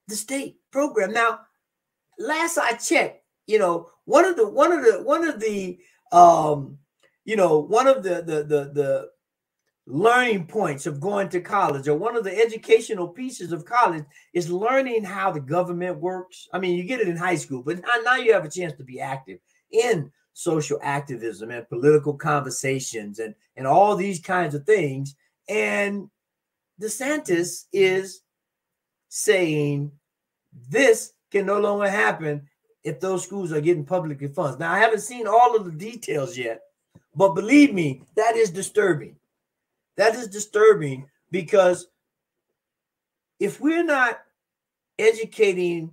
the 0.08 0.16
state 0.16 0.58
program. 0.72 1.12
Now, 1.12 1.40
last 2.20 2.60
I 2.60 2.74
checked, 2.74 3.24
you 3.48 3.58
know, 3.58 3.90
one 4.06 4.24
of 4.24 4.38
the 4.38 4.48
one 4.48 4.72
of 4.72 4.84
the 4.84 5.02
one 5.04 5.28
of 5.28 5.40
the 5.40 5.80
um, 6.12 6.78
you 7.24 7.36
know, 7.36 7.60
one 7.60 7.88
of 7.88 8.04
the 8.04 8.22
the 8.22 8.44
the 8.44 8.72
the 8.74 9.10
learning 9.88 10.48
points 10.48 10.88
of 10.88 11.00
going 11.00 11.30
to 11.30 11.40
college 11.40 11.88
or 11.88 11.96
one 11.96 12.16
of 12.16 12.24
the 12.24 12.36
educational 12.36 13.08
pieces 13.08 13.52
of 13.52 13.66
college 13.66 14.04
is 14.34 14.50
learning 14.50 15.04
how 15.04 15.32
the 15.32 15.40
government 15.40 16.00
works. 16.00 16.48
I 16.52 16.60
mean 16.60 16.76
you 16.76 16.84
get 16.84 17.02
it 17.02 17.08
in 17.08 17.18
high 17.18 17.36
school 17.36 17.62
but 17.62 17.82
now 18.04 18.16
you 18.16 18.34
have 18.34 18.46
a 18.46 18.50
chance 18.50 18.74
to 18.74 18.84
be 18.84 19.00
active 19.00 19.40
in 19.72 20.12
social 20.34 20.80
activism 20.82 21.52
and 21.52 21.70
political 21.70 22.14
conversations 22.14 23.20
and 23.20 23.36
and 23.56 23.68
all 23.68 23.96
these 23.96 24.20
kinds 24.20 24.56
of 24.56 24.66
things. 24.66 25.16
And 25.48 26.10
desantis 26.82 27.66
is 27.72 28.22
saying 29.10 29.92
this 30.70 31.14
can 31.32 31.46
no 31.46 31.60
longer 31.60 31.90
happen 31.90 32.48
if 32.86 33.00
those 33.02 33.24
schools 33.24 33.52
are 33.52 33.62
getting 33.62 33.84
public 33.84 34.34
funds 34.34 34.58
now 34.58 34.72
i 34.72 34.80
haven't 34.80 35.02
seen 35.02 35.28
all 35.28 35.56
of 35.56 35.66
the 35.66 35.72
details 35.72 36.38
yet 36.38 36.62
but 37.16 37.36
believe 37.36 37.74
me 37.74 38.02
that 38.16 38.36
is 38.38 38.50
disturbing 38.50 39.16
that 39.98 40.16
is 40.16 40.28
disturbing 40.28 41.06
because 41.32 41.88
if 43.40 43.60
we're 43.60 43.84
not 43.84 44.20
educating 44.98 45.92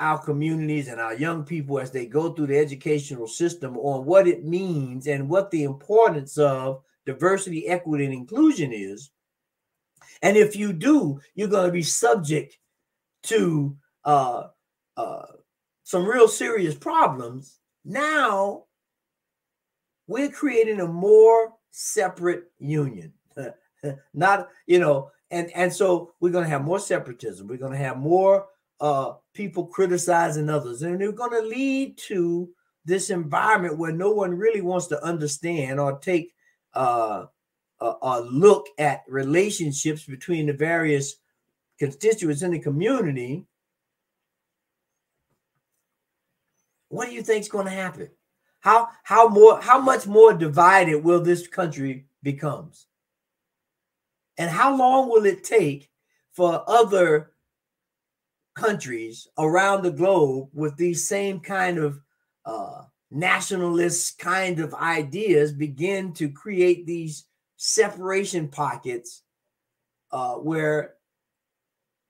our 0.00 0.18
communities 0.18 0.88
and 0.88 1.00
our 1.00 1.14
young 1.14 1.44
people 1.44 1.78
as 1.78 1.90
they 1.90 2.06
go 2.06 2.32
through 2.32 2.48
the 2.48 2.58
educational 2.58 3.28
system 3.28 3.76
on 3.78 4.04
what 4.04 4.26
it 4.26 4.44
means 4.44 5.06
and 5.06 5.28
what 5.28 5.50
the 5.50 5.62
importance 5.62 6.36
of 6.36 6.82
diversity, 7.06 7.68
equity, 7.68 8.04
and 8.04 8.14
inclusion 8.14 8.72
is. 8.72 9.10
And 10.22 10.36
if 10.36 10.56
you 10.56 10.72
do, 10.72 11.20
you're 11.34 11.48
going 11.48 11.66
to 11.66 11.72
be 11.72 11.82
subject 11.82 12.58
to 13.24 13.76
uh, 14.04 14.48
uh, 14.96 15.26
some 15.94 16.04
real 16.04 16.26
serious 16.26 16.74
problems. 16.74 17.60
Now, 17.84 18.64
we're 20.08 20.28
creating 20.28 20.80
a 20.80 20.88
more 20.88 21.52
separate 21.70 22.50
union. 22.58 23.12
Not, 24.12 24.48
you 24.66 24.80
know, 24.80 25.12
and 25.30 25.52
and 25.54 25.72
so 25.72 26.12
we're 26.18 26.32
going 26.32 26.42
to 26.42 26.50
have 26.50 26.64
more 26.64 26.80
separatism. 26.80 27.46
We're 27.46 27.58
going 27.58 27.78
to 27.78 27.78
have 27.78 27.96
more 27.96 28.46
uh, 28.80 29.12
people 29.34 29.66
criticizing 29.66 30.50
others, 30.50 30.82
and 30.82 31.00
they're 31.00 31.12
going 31.12 31.30
to 31.30 31.46
lead 31.46 31.96
to 32.08 32.48
this 32.84 33.10
environment 33.10 33.78
where 33.78 33.92
no 33.92 34.10
one 34.10 34.34
really 34.34 34.62
wants 34.62 34.88
to 34.88 35.04
understand 35.04 35.78
or 35.78 36.00
take 36.00 36.34
uh, 36.74 37.26
a, 37.80 37.94
a 38.02 38.20
look 38.22 38.66
at 38.80 39.04
relationships 39.06 40.02
between 40.06 40.46
the 40.46 40.54
various 40.54 41.14
constituents 41.78 42.42
in 42.42 42.50
the 42.50 42.58
community. 42.58 43.46
What 46.94 47.08
do 47.08 47.14
you 47.14 47.22
think 47.22 47.40
is 47.40 47.48
going 47.48 47.66
to 47.66 47.72
happen? 47.72 48.08
How 48.60 48.88
how 49.02 49.28
more 49.28 49.60
how 49.60 49.80
much 49.80 50.06
more 50.06 50.32
divided 50.32 51.02
will 51.02 51.20
this 51.20 51.48
country 51.48 52.06
becomes? 52.22 52.86
And 54.38 54.48
how 54.48 54.76
long 54.76 55.10
will 55.10 55.26
it 55.26 55.42
take 55.42 55.90
for 56.34 56.62
other 56.68 57.32
countries 58.54 59.26
around 59.38 59.82
the 59.82 59.90
globe 59.90 60.50
with 60.52 60.76
these 60.76 61.08
same 61.08 61.40
kind 61.40 61.78
of 61.78 62.00
uh, 62.46 62.82
nationalist 63.10 64.16
kind 64.20 64.60
of 64.60 64.72
ideas 64.74 65.52
begin 65.52 66.12
to 66.12 66.30
create 66.30 66.86
these 66.86 67.24
separation 67.56 68.46
pockets 68.46 69.22
uh, 70.12 70.34
where 70.34 70.94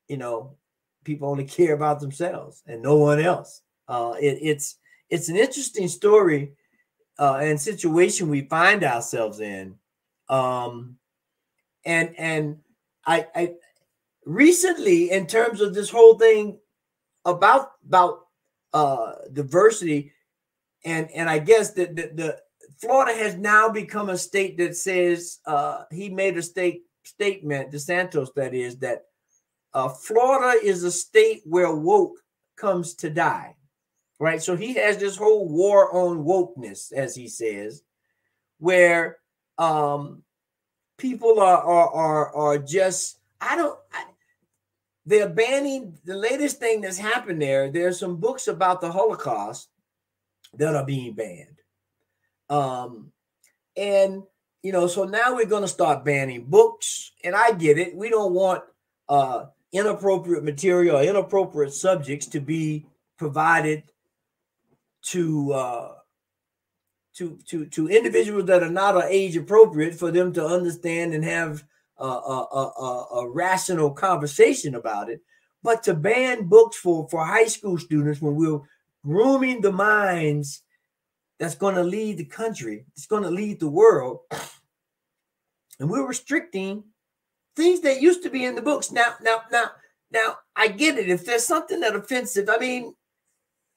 you 0.08 0.18
know 0.18 0.58
people 1.04 1.30
only 1.30 1.44
care 1.58 1.72
about 1.72 2.00
themselves 2.00 2.62
and 2.66 2.82
no 2.82 2.96
one 2.96 3.18
else. 3.18 3.62
Uh, 3.88 4.14
it, 4.20 4.38
it's 4.40 4.78
it's 5.10 5.28
an 5.28 5.36
interesting 5.36 5.88
story 5.88 6.52
uh, 7.18 7.38
and 7.40 7.60
situation 7.60 8.28
we 8.28 8.42
find 8.42 8.84
ourselves 8.84 9.40
in. 9.40 9.76
Um, 10.28 10.96
and 11.84 12.14
and 12.18 12.58
I, 13.06 13.26
I 13.34 13.54
recently, 14.24 15.10
in 15.10 15.26
terms 15.26 15.60
of 15.60 15.74
this 15.74 15.90
whole 15.90 16.18
thing 16.18 16.58
about 17.24 17.72
about 17.86 18.26
uh, 18.72 19.12
diversity, 19.32 20.12
and 20.84 21.10
and 21.10 21.28
I 21.28 21.38
guess 21.38 21.72
that 21.72 21.94
the, 21.96 22.10
the, 22.14 22.38
Florida 22.78 23.16
has 23.16 23.36
now 23.36 23.68
become 23.68 24.10
a 24.10 24.18
state 24.18 24.58
that 24.58 24.76
says 24.76 25.38
uh, 25.46 25.84
he 25.90 26.08
made 26.08 26.36
a 26.36 26.42
state 26.42 26.82
statement, 27.04 27.70
DeSantis, 27.70 28.34
that 28.34 28.54
is 28.54 28.78
that 28.78 29.04
uh, 29.72 29.88
Florida 29.88 30.58
is 30.62 30.82
a 30.82 30.90
state 30.90 31.42
where 31.44 31.74
woke 31.74 32.18
comes 32.56 32.94
to 32.94 33.10
die, 33.10 33.54
right? 34.24 34.42
So 34.42 34.56
he 34.56 34.72
has 34.74 34.96
this 34.96 35.16
whole 35.16 35.46
war 35.46 35.94
on 35.94 36.24
wokeness, 36.24 36.94
as 36.94 37.14
he 37.14 37.28
says, 37.28 37.82
where 38.58 39.18
um, 39.58 40.22
people 40.96 41.40
are 41.40 41.62
are 41.62 41.90
are, 41.90 42.34
are 42.34 42.58
just 42.58 43.18
I 43.38 43.54
don't. 43.54 43.78
I, 43.92 44.04
they're 45.04 45.28
banning 45.28 45.98
the 46.06 46.16
latest 46.16 46.58
thing 46.58 46.80
that's 46.80 46.96
happened 46.96 47.42
there. 47.42 47.70
There's 47.70 48.00
some 48.00 48.16
books 48.16 48.48
about 48.48 48.80
the 48.80 48.90
Holocaust 48.90 49.68
that 50.54 50.74
are 50.74 50.86
being 50.86 51.12
banned. 51.12 51.60
Um, 52.48 53.12
and 53.76 54.22
you 54.62 54.72
know, 54.72 54.86
so 54.86 55.04
now 55.04 55.34
we're 55.34 55.44
going 55.44 55.64
to 55.64 55.68
start 55.68 56.06
banning 56.06 56.46
books, 56.46 57.12
and 57.22 57.36
I 57.36 57.52
get 57.52 57.76
it. 57.76 57.94
We 57.94 58.08
don't 58.08 58.32
want 58.32 58.64
uh, 59.06 59.44
inappropriate 59.70 60.44
material, 60.44 61.00
inappropriate 61.00 61.74
subjects 61.74 62.24
to 62.28 62.40
be 62.40 62.86
provided 63.18 63.82
to 65.04 65.52
uh, 65.52 65.92
to 67.14 67.38
to 67.46 67.66
to 67.66 67.88
individuals 67.88 68.46
that 68.46 68.62
are 68.62 68.70
not 68.70 69.02
age 69.04 69.36
appropriate 69.36 69.94
for 69.94 70.10
them 70.10 70.32
to 70.32 70.44
understand 70.44 71.14
and 71.14 71.24
have 71.24 71.64
a, 71.98 72.04
a, 72.04 72.08
a, 72.08 73.06
a, 73.20 73.28
rational 73.28 73.90
conversation 73.92 74.74
about 74.74 75.08
it. 75.08 75.20
But 75.62 75.84
to 75.84 75.94
ban 75.94 76.48
books 76.48 76.76
for 76.76 77.08
for 77.08 77.24
high 77.24 77.46
school 77.46 77.78
students 77.78 78.20
when 78.20 78.34
we're 78.34 78.60
grooming 79.04 79.60
the 79.60 79.72
minds 79.72 80.62
that's 81.38 81.54
going 81.54 81.74
to 81.76 81.84
lead 81.84 82.18
the 82.18 82.24
country, 82.24 82.84
it's 82.96 83.06
going 83.06 83.22
to 83.22 83.30
lead 83.30 83.60
the 83.60 83.68
world, 83.68 84.20
and 85.78 85.88
we're 85.88 86.06
restricting 86.06 86.84
things 87.56 87.80
that 87.80 88.02
used 88.02 88.22
to 88.24 88.30
be 88.30 88.44
in 88.44 88.54
the 88.54 88.62
books. 88.62 88.90
Now, 88.90 89.14
now, 89.22 89.42
now, 89.52 89.70
now, 90.10 90.36
I 90.56 90.68
get 90.68 90.98
it. 90.98 91.08
If 91.08 91.24
there's 91.24 91.46
something 91.46 91.80
that 91.80 91.94
offensive, 91.94 92.48
I 92.48 92.58
mean, 92.58 92.94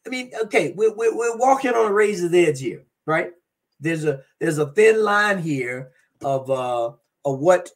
I 0.08 0.10
mean, 0.10 0.32
okay, 0.46 0.74
we're, 0.76 0.93
we're, 0.96 1.15
we're 1.15 1.38
walking 1.38 1.72
on 1.72 1.86
a 1.86 1.93
razor's 1.93 2.34
edge 2.34 2.62
here, 2.62 2.84
right? 3.06 3.32
There's 3.80 4.06
a 4.06 4.22
there's 4.39 4.58
a 4.58 4.72
thin 4.72 5.04
line 5.04 5.38
here 5.38 5.91
of 6.24 6.50
uh 6.50 6.93
of 7.26 7.39
what 7.39 7.70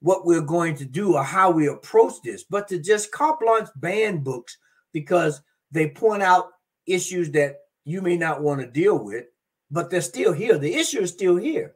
what 0.00 0.24
we're 0.24 0.40
going 0.40 0.74
to 0.76 0.84
do 0.84 1.14
or 1.14 1.22
how 1.22 1.50
we 1.50 1.68
approach 1.68 2.14
this, 2.24 2.44
but 2.44 2.66
to 2.68 2.78
just 2.78 3.12
carte 3.12 3.40
blanche 3.40 3.68
ban 3.76 4.18
books 4.18 4.56
because 4.92 5.42
they 5.70 5.88
point 5.88 6.22
out 6.22 6.48
issues 6.86 7.30
that 7.32 7.58
you 7.84 8.00
may 8.02 8.16
not 8.16 8.42
want 8.42 8.60
to 8.60 8.66
deal 8.66 8.98
with, 8.98 9.26
but 9.70 9.90
they're 9.90 10.00
still 10.00 10.32
here. 10.32 10.58
The 10.58 10.74
issue 10.74 11.00
is 11.00 11.10
still 11.10 11.36
here. 11.36 11.74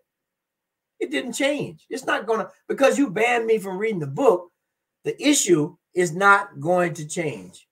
It 0.98 1.10
didn't 1.10 1.32
change. 1.32 1.86
It's 1.90 2.06
not 2.06 2.26
to, 2.26 2.50
because 2.68 2.98
you 2.98 3.10
banned 3.10 3.46
me 3.46 3.58
from 3.58 3.78
reading 3.78 4.00
the 4.00 4.06
book, 4.06 4.50
the 5.04 5.20
issue 5.22 5.76
is 5.94 6.12
not 6.12 6.60
going 6.60 6.94
to 6.94 7.06
change. 7.06 7.68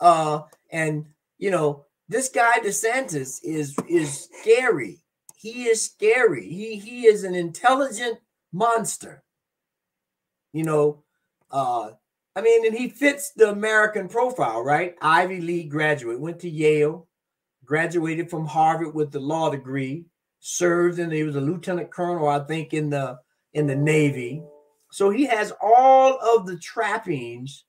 Uh, 0.00 0.42
and, 0.70 1.06
you 1.38 1.50
know, 1.50 1.84
this 2.08 2.28
guy 2.28 2.58
DeSantis 2.60 3.40
is 3.42 3.76
is 3.88 4.28
scary. 4.40 5.02
He 5.36 5.64
is 5.64 5.84
scary. 5.84 6.48
He 6.48 6.76
he 6.76 7.06
is 7.06 7.24
an 7.24 7.34
intelligent 7.34 8.18
monster. 8.52 9.22
You 10.52 10.64
know, 10.64 11.02
uh, 11.50 11.90
I 12.36 12.42
mean, 12.42 12.66
and 12.66 12.76
he 12.76 12.88
fits 12.88 13.32
the 13.32 13.50
American 13.50 14.08
profile, 14.08 14.62
right? 14.62 14.94
Ivy 15.00 15.40
League 15.40 15.70
graduate, 15.70 16.20
went 16.20 16.40
to 16.40 16.50
Yale, 16.50 17.08
graduated 17.64 18.30
from 18.30 18.46
Harvard 18.46 18.94
with 18.94 19.10
the 19.10 19.20
law 19.20 19.50
degree, 19.50 20.06
served 20.40 20.98
and 20.98 21.12
he 21.12 21.22
was 21.22 21.36
a 21.36 21.40
lieutenant 21.40 21.90
colonel, 21.90 22.28
I 22.28 22.40
think, 22.40 22.74
in 22.74 22.90
the 22.90 23.18
in 23.52 23.66
the 23.66 23.76
Navy. 23.76 24.42
So 24.90 25.10
he 25.10 25.24
has 25.24 25.52
all 25.60 26.18
of 26.20 26.46
the 26.46 26.58
trappings 26.58 27.64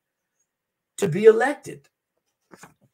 to 0.97 1.07
be 1.07 1.25
elected 1.25 1.87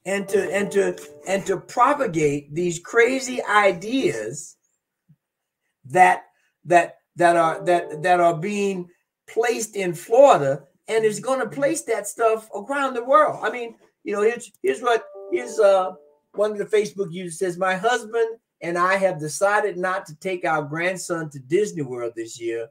and 0.06 0.28
to 0.30 0.54
and 0.54 0.72
to 0.72 0.98
and 1.28 1.46
to 1.46 1.58
propagate 1.58 2.54
these 2.54 2.80
crazy 2.80 3.44
ideas 3.44 4.58
that 5.86 6.26
that 6.66 6.98
that 7.16 7.36
are 7.36 7.64
that 7.66 8.02
that 8.02 8.20
are 8.20 8.38
being 8.38 8.90
placed 9.28 9.76
in 9.76 9.94
Florida 9.94 10.64
and 10.88 11.06
is 11.06 11.20
going 11.20 11.40
to 11.40 11.48
place 11.48 11.84
that 11.84 12.08
stuff 12.08 12.50
around 12.54 12.94
the 12.94 13.04
world. 13.04 13.40
I 13.44 13.52
mean, 13.52 13.76
you 14.04 14.14
know, 14.14 14.22
here's 14.22 14.52
here's 14.62 14.82
what 14.82 15.06
here's 15.32 15.60
uh 15.60 15.92
one 16.34 16.52
of 16.52 16.58
the 16.58 16.66
Facebook 16.66 17.12
users 17.12 17.40
says, 17.40 17.58
My 17.58 17.76
husband 17.76 18.38
and 18.62 18.78
I 18.78 18.96
have 18.98 19.20
decided 19.20 19.78
not 19.78 20.06
to 20.08 20.16
take 20.16 20.46
our 20.46 20.62
grandson 20.64 21.30
to 21.32 21.40
Disney 21.40 21.82
World 21.82 22.14
this 22.16 22.40
year 22.40 22.68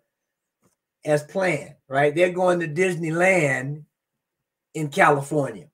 as 1.05 1.23
planned, 1.25 1.75
right? 1.88 2.14
They're 2.14 2.33
going 2.33 2.61
to 2.61 2.69
Disneyland 2.69 3.85
in 4.75 4.88
California 4.88 5.69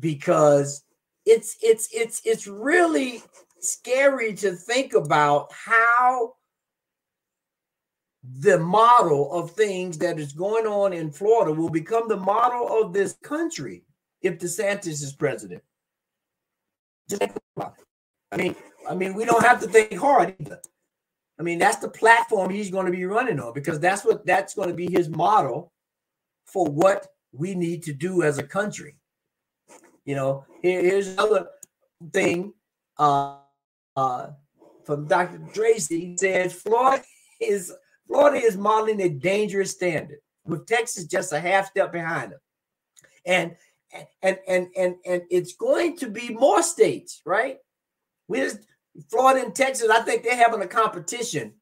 because 0.00 0.84
it's 1.26 1.56
it's 1.62 1.88
it's 1.92 2.20
it's 2.24 2.46
really 2.46 3.22
scary 3.60 4.34
to 4.34 4.52
think 4.52 4.94
about 4.94 5.52
how 5.52 6.34
the 8.22 8.58
model 8.58 9.32
of 9.32 9.50
things 9.52 9.98
that 9.98 10.18
is 10.18 10.32
going 10.32 10.66
on 10.66 10.92
in 10.92 11.10
Florida 11.10 11.52
will 11.52 11.70
become 11.70 12.08
the 12.08 12.16
model 12.16 12.82
of 12.82 12.92
this 12.92 13.14
country 13.22 13.82
if 14.22 14.38
DeSantis 14.38 15.02
is 15.02 15.14
president. 15.14 15.62
I 18.32 18.36
mean, 18.36 18.54
I 18.88 18.94
mean, 18.94 19.14
we 19.14 19.24
don't 19.24 19.44
have 19.44 19.60
to 19.60 19.68
think 19.68 19.94
hard 19.96 20.34
either. 20.38 20.60
I 21.38 21.42
mean, 21.42 21.58
that's 21.58 21.78
the 21.78 21.88
platform 21.88 22.50
he's 22.50 22.70
going 22.70 22.86
to 22.86 22.92
be 22.92 23.06
running 23.06 23.40
on 23.40 23.54
because 23.54 23.80
that's 23.80 24.04
what 24.04 24.26
that's 24.26 24.54
going 24.54 24.68
to 24.68 24.74
be 24.74 24.90
his 24.90 25.08
model 25.08 25.72
for 26.44 26.66
what 26.66 27.06
we 27.32 27.54
need 27.54 27.82
to 27.84 27.94
do 27.94 28.22
as 28.22 28.38
a 28.38 28.42
country. 28.42 28.99
You 30.10 30.16
know, 30.16 30.44
here, 30.60 30.82
here's 30.82 31.06
another 31.06 31.46
thing 32.12 32.52
uh, 32.98 33.36
uh, 33.94 34.30
from 34.82 35.06
Dr. 35.06 35.40
Tracy. 35.54 36.16
Says 36.16 36.52
Florida 36.52 37.04
is 37.40 37.72
Florida 38.08 38.44
is 38.44 38.56
modeling 38.56 39.02
a 39.02 39.08
dangerous 39.08 39.70
standard, 39.70 40.18
with 40.44 40.66
Texas 40.66 41.04
just 41.04 41.32
a 41.32 41.38
half 41.38 41.68
step 41.68 41.92
behind 41.92 42.32
them. 42.32 42.40
And 43.24 43.56
and 44.20 44.38
and 44.48 44.66
and 44.76 44.96
and 45.06 45.22
it's 45.30 45.54
going 45.54 45.96
to 45.98 46.08
be 46.08 46.30
more 46.30 46.64
states, 46.64 47.22
right? 47.24 47.58
We 48.26 48.38
just 48.38 48.66
Florida 49.10 49.44
and 49.44 49.54
Texas, 49.54 49.90
I 49.90 50.00
think 50.00 50.24
they're 50.24 50.34
having 50.34 50.62
a 50.62 50.66
competition 50.66 51.52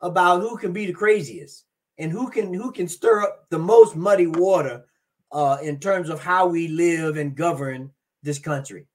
about 0.00 0.40
who 0.40 0.56
can 0.56 0.72
be 0.72 0.86
the 0.86 0.94
craziest 0.94 1.66
and 1.98 2.10
who 2.10 2.30
can 2.30 2.54
who 2.54 2.72
can 2.72 2.88
stir 2.88 3.20
up 3.20 3.50
the 3.50 3.58
most 3.58 3.96
muddy 3.96 4.28
water 4.28 4.86
uh, 5.32 5.58
in 5.62 5.78
terms 5.78 6.08
of 6.08 6.20
how 6.20 6.46
we 6.46 6.68
live 6.68 7.16
and 7.16 7.34
govern 7.34 7.90
this 8.22 8.38
country. 8.38 8.86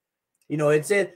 You 0.47 0.57
know, 0.57 0.69
it 0.69 0.85
said 0.85 1.13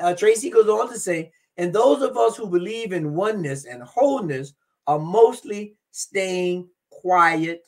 uh, 0.00 0.14
Tracy 0.14 0.50
goes 0.50 0.68
on 0.68 0.88
to 0.88 0.98
say, 0.98 1.32
and 1.56 1.72
those 1.72 2.02
of 2.02 2.16
us 2.16 2.36
who 2.36 2.48
believe 2.48 2.92
in 2.92 3.14
oneness 3.14 3.66
and 3.66 3.82
wholeness 3.82 4.54
are 4.86 4.98
mostly 4.98 5.76
staying 5.90 6.68
quiet 6.90 7.62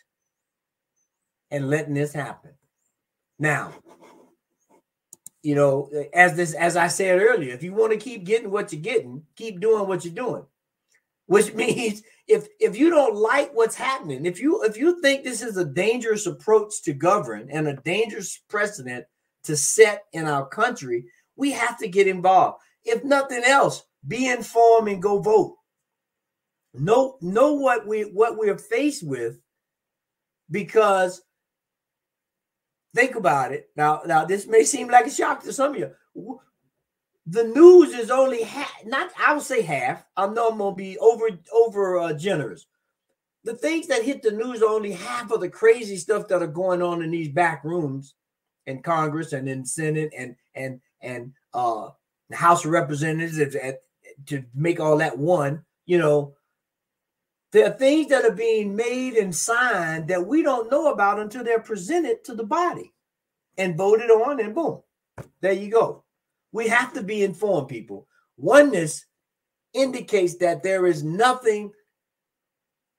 and 1.51 1.69
letting 1.71 1.95
this 1.95 2.13
happen. 2.13 2.53
Now, 3.39 3.73
you 5.43 5.55
know, 5.55 5.91
as 6.15 6.35
this 6.35 6.55
as 6.55 6.77
I 6.77 6.89
said 6.89 7.21
earlier, 7.21 7.53
if 7.53 7.63
you 7.63 7.75
want 7.75 7.93
to 7.93 7.99
keep 7.99 8.25
getting 8.25 8.51
what 8.51 8.73
you're 8.73 8.81
getting, 8.81 9.23
keep 9.37 9.61
doing 9.61 9.87
what 9.87 10.05
you're 10.05 10.15
doing. 10.15 10.45
Which 11.27 11.55
means 11.55 12.03
if 12.27 12.49
if 12.61 12.77
you 12.77 12.91
don't 12.91 13.17
like 13.17 13.53
what's 13.55 13.75
happening, 13.75 14.27
if 14.27 14.41
you 14.41 14.63
if 14.63 14.77
you 14.77 15.01
think 15.01 15.25
this 15.25 15.43
is 15.43 15.57
a 15.57 15.65
dangerous 15.65 16.27
approach 16.27 16.83
to 16.83 16.93
govern 16.93 17.49
and 17.51 17.69
a 17.69 17.77
dangerous 17.85 18.41
precedent 18.49 19.05
to 19.45 19.57
set 19.57 20.05
in 20.13 20.27
our 20.27 20.47
country, 20.47 21.05
we 21.37 21.53
have 21.53 21.79
to 21.79 21.89
get 21.89 22.07
involved. 22.07 22.59
If 22.85 23.05
nothing 23.05 23.43
else, 23.45 23.85
be 24.07 24.29
informed 24.29 24.89
and 24.89 25.03
go 25.03 25.21
vote. 25.21 25.57
Know 26.75 27.19
know 27.21 27.53
what 27.53 27.87
we 27.87 28.03
what 28.03 28.37
we're 28.37 28.59
faced 28.59 29.07
with 29.07 29.39
because 30.51 31.23
think 32.95 33.15
about 33.15 33.53
it. 33.53 33.69
Now 33.77 34.03
now 34.07 34.25
this 34.25 34.47
may 34.47 34.65
seem 34.65 34.89
like 34.89 35.07
a 35.07 35.11
shock 35.11 35.43
to 35.45 35.53
some 35.53 35.75
of 35.75 35.79
you. 35.79 36.41
The 37.27 37.45
news 37.45 37.95
is 37.95 38.11
only 38.11 38.43
half, 38.43 38.73
not 38.85 39.11
I 39.19 39.33
would 39.33 39.43
say 39.43 39.63
half. 39.63 40.05
I 40.17 40.27
know 40.27 40.49
I'm 40.49 40.59
gonna 40.59 40.77
be 40.77 40.99
over 40.99 41.29
over 41.53 41.99
uh, 41.99 42.13
generous. 42.13 42.67
The 43.45 43.55
things 43.55 43.87
that 43.89 44.03
hit 44.05 44.23
the 44.23 44.31
news 44.31 44.63
are 44.63 44.69
only 44.71 44.93
half 44.93 45.31
of 45.31 45.41
the 45.41 45.49
crazy 45.49 45.97
stuff 45.97 46.29
that 46.29 46.43
are 46.43 46.47
going 46.47 46.83
on 46.83 47.03
in 47.03 47.11
these 47.11 47.29
back 47.29 47.65
rooms 47.65 48.15
in 48.67 48.83
Congress 48.83 49.33
and 49.33 49.49
in 49.49 49.65
Senate 49.65 50.13
and 50.17 50.37
and 50.55 50.81
and 51.01 51.33
uh 51.55 51.89
the 52.31 52.37
House 52.37 52.65
of 52.65 52.71
Representatives 52.71 53.55
at, 53.55 53.81
to 54.27 54.45
make 54.55 54.81
all 54.81 54.99
that 54.99 55.19
one, 55.19 55.65
you 55.87 55.99
know, 55.99 56.35
there 57.53 57.67
are 57.67 57.79
things 57.79 58.09
that 58.09 58.25
are 58.25 58.35
being 58.35 58.75
made 58.75 59.15
and 59.15 59.35
signed 59.35 60.09
that 60.09 60.27
we 60.27 60.43
don't 60.43 60.71
know 60.71 60.93
about 60.93 61.21
until 61.21 61.45
they're 61.45 61.61
presented 61.61 62.25
to 62.25 62.35
the 62.35 62.45
body 62.45 62.93
and 63.59 63.77
voted 63.77 64.11
on, 64.11 64.41
and 64.41 64.55
boom, 64.55 64.83
there 65.41 65.53
you 65.53 65.71
go. 65.71 66.04
We 66.55 66.69
have 66.69 66.93
to 66.93 67.03
be 67.03 67.25
informed, 67.25 67.67
people. 67.67 68.07
Oneness 68.37 69.07
indicates 69.73 70.37
that 70.37 70.63
there 70.63 70.87
is 70.87 71.03
nothing 71.03 71.73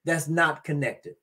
that's 0.03 0.27
not 0.27 0.65
connected. 0.65 1.15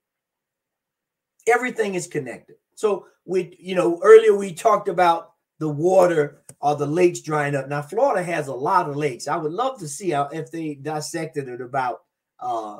Everything 1.47 1.93
is 1.93 2.07
connected. 2.07 2.55
So 2.73 3.05
we, 3.23 3.55
you 3.59 3.75
know, 3.75 3.99
earlier 4.03 4.35
we 4.35 4.51
talked 4.51 4.87
about 4.87 5.33
the 5.59 5.69
water 5.69 6.41
or 6.59 6.75
the 6.75 6.87
lakes 6.87 7.19
drying 7.21 7.55
up. 7.55 7.69
Now, 7.69 7.83
Florida 7.83 8.23
has 8.23 8.47
a 8.47 8.53
lot 8.53 8.89
of 8.89 8.95
lakes. 8.95 9.27
I 9.27 9.37
would 9.37 9.51
love 9.53 9.77
to 9.79 9.87
see 9.87 10.09
how 10.09 10.23
if 10.29 10.49
they 10.49 10.73
dissected 10.73 11.47
it 11.47 11.61
about 11.61 12.01
uh 12.39 12.79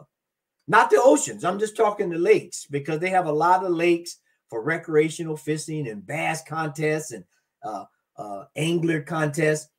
not 0.68 0.90
the 0.90 1.00
oceans. 1.00 1.46
I'm 1.46 1.60
just 1.60 1.78
talking 1.78 2.10
the 2.10 2.18
lakes 2.18 2.66
because 2.66 3.00
they 3.00 3.12
have 3.12 3.28
a 3.28 3.32
lot 3.32 3.64
of 3.64 3.72
lakes 3.72 4.18
for 4.50 4.64
recreational 4.64 5.38
fishing 5.38 5.88
and 5.90 6.04
bass 6.08 6.42
contests 6.48 7.12
and 7.12 7.24
uh, 7.64 7.84
uh, 8.18 8.46
angler 8.56 9.02
contest. 9.02 9.70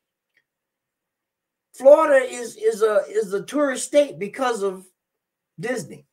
Florida 1.73 2.25
is 2.25 2.55
is 2.55 2.81
a 2.81 3.01
is 3.09 3.33
a 3.33 3.43
tourist 3.43 3.85
state 3.85 4.17
because 4.17 4.63
of 4.63 4.85
Disney 5.59 6.05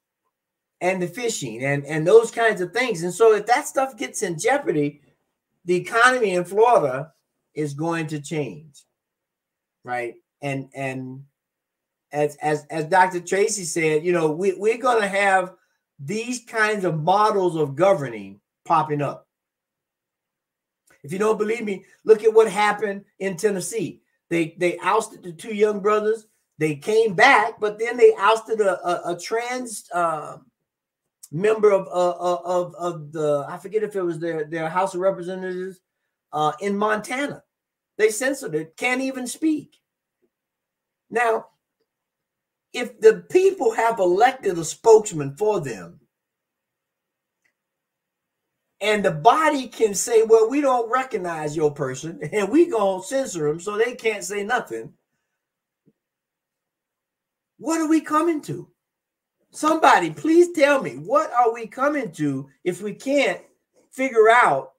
and 0.80 1.00
the 1.00 1.06
fishing 1.06 1.64
and 1.64 1.84
and 1.86 2.06
those 2.06 2.30
kinds 2.30 2.60
of 2.60 2.72
things. 2.72 3.02
And 3.02 3.14
so 3.14 3.34
if 3.34 3.46
that 3.46 3.68
stuff 3.68 3.96
gets 3.96 4.22
in 4.22 4.38
jeopardy, 4.38 5.00
the 5.64 5.76
economy 5.76 6.30
in 6.30 6.44
Florida 6.44 7.12
is 7.54 7.74
going 7.74 8.08
to 8.08 8.20
change, 8.20 8.84
right? 9.84 10.14
And 10.42 10.68
and 10.74 11.24
as 12.10 12.36
as 12.36 12.66
as 12.70 12.86
Dr. 12.86 13.20
Tracy 13.20 13.64
said, 13.64 14.04
you 14.04 14.12
know, 14.12 14.30
we 14.30 14.54
we're 14.54 14.78
going 14.78 15.00
to 15.00 15.08
have 15.08 15.54
these 15.98 16.44
kinds 16.44 16.84
of 16.84 17.00
models 17.00 17.56
of 17.56 17.76
governing 17.76 18.40
popping 18.64 19.02
up. 19.02 19.28
If 21.02 21.12
you 21.12 21.18
don't 21.18 21.38
believe 21.38 21.64
me, 21.64 21.84
look 22.04 22.22
at 22.22 22.32
what 22.32 22.50
happened 22.50 23.04
in 23.18 23.36
Tennessee. 23.36 24.02
They 24.30 24.54
they 24.58 24.78
ousted 24.78 25.22
the 25.22 25.32
two 25.32 25.54
young 25.54 25.80
brothers. 25.80 26.26
They 26.58 26.76
came 26.76 27.14
back, 27.14 27.58
but 27.60 27.78
then 27.78 27.96
they 27.96 28.14
ousted 28.18 28.60
a, 28.60 28.86
a, 28.86 29.14
a 29.14 29.18
trans 29.18 29.88
uh, 29.92 30.38
member 31.32 31.72
of, 31.72 31.86
uh, 31.88 32.10
uh, 32.10 32.42
of 32.44 32.74
of 32.76 33.12
the 33.12 33.44
I 33.48 33.58
forget 33.58 33.82
if 33.82 33.96
it 33.96 34.02
was 34.02 34.18
their 34.18 34.44
their 34.44 34.68
House 34.68 34.94
of 34.94 35.00
Representatives 35.00 35.80
uh, 36.32 36.52
in 36.60 36.76
Montana. 36.76 37.42
They 37.98 38.10
censored 38.10 38.54
it. 38.54 38.76
Can't 38.76 39.02
even 39.02 39.26
speak. 39.26 39.76
Now, 41.10 41.46
if 42.72 42.98
the 43.00 43.26
people 43.30 43.72
have 43.72 43.98
elected 43.98 44.56
a 44.56 44.64
spokesman 44.64 45.36
for 45.36 45.60
them, 45.60 46.00
and 48.82 49.04
the 49.04 49.12
body 49.12 49.68
can 49.68 49.94
say, 49.94 50.24
"Well, 50.24 50.50
we 50.50 50.60
don't 50.60 50.90
recognize 50.90 51.56
your 51.56 51.72
person, 51.72 52.18
and 52.32 52.50
we 52.50 52.66
gonna 52.66 53.02
censor 53.02 53.46
them 53.46 53.60
so 53.60 53.78
they 53.78 53.94
can't 53.94 54.24
say 54.24 54.44
nothing." 54.44 54.92
What 57.58 57.80
are 57.80 57.88
we 57.88 58.00
coming 58.00 58.42
to? 58.42 58.68
Somebody, 59.52 60.10
please 60.10 60.50
tell 60.52 60.82
me 60.82 60.96
what 60.96 61.32
are 61.32 61.52
we 61.52 61.66
coming 61.66 62.10
to 62.12 62.48
if 62.64 62.82
we 62.82 62.94
can't 62.94 63.40
figure 63.92 64.28
out 64.28 64.72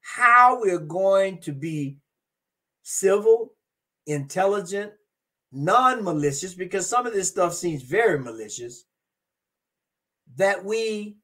how 0.00 0.60
we're 0.60 0.78
going 0.78 1.38
to 1.42 1.52
be 1.52 1.98
civil, 2.82 3.54
intelligent, 4.06 4.92
non-malicious 5.52 6.54
because 6.54 6.88
some 6.88 7.06
of 7.06 7.12
this 7.12 7.28
stuff 7.28 7.54
seems 7.54 7.82
very 7.82 8.18
malicious 8.18 8.86
that 10.36 10.64
we 10.64 11.18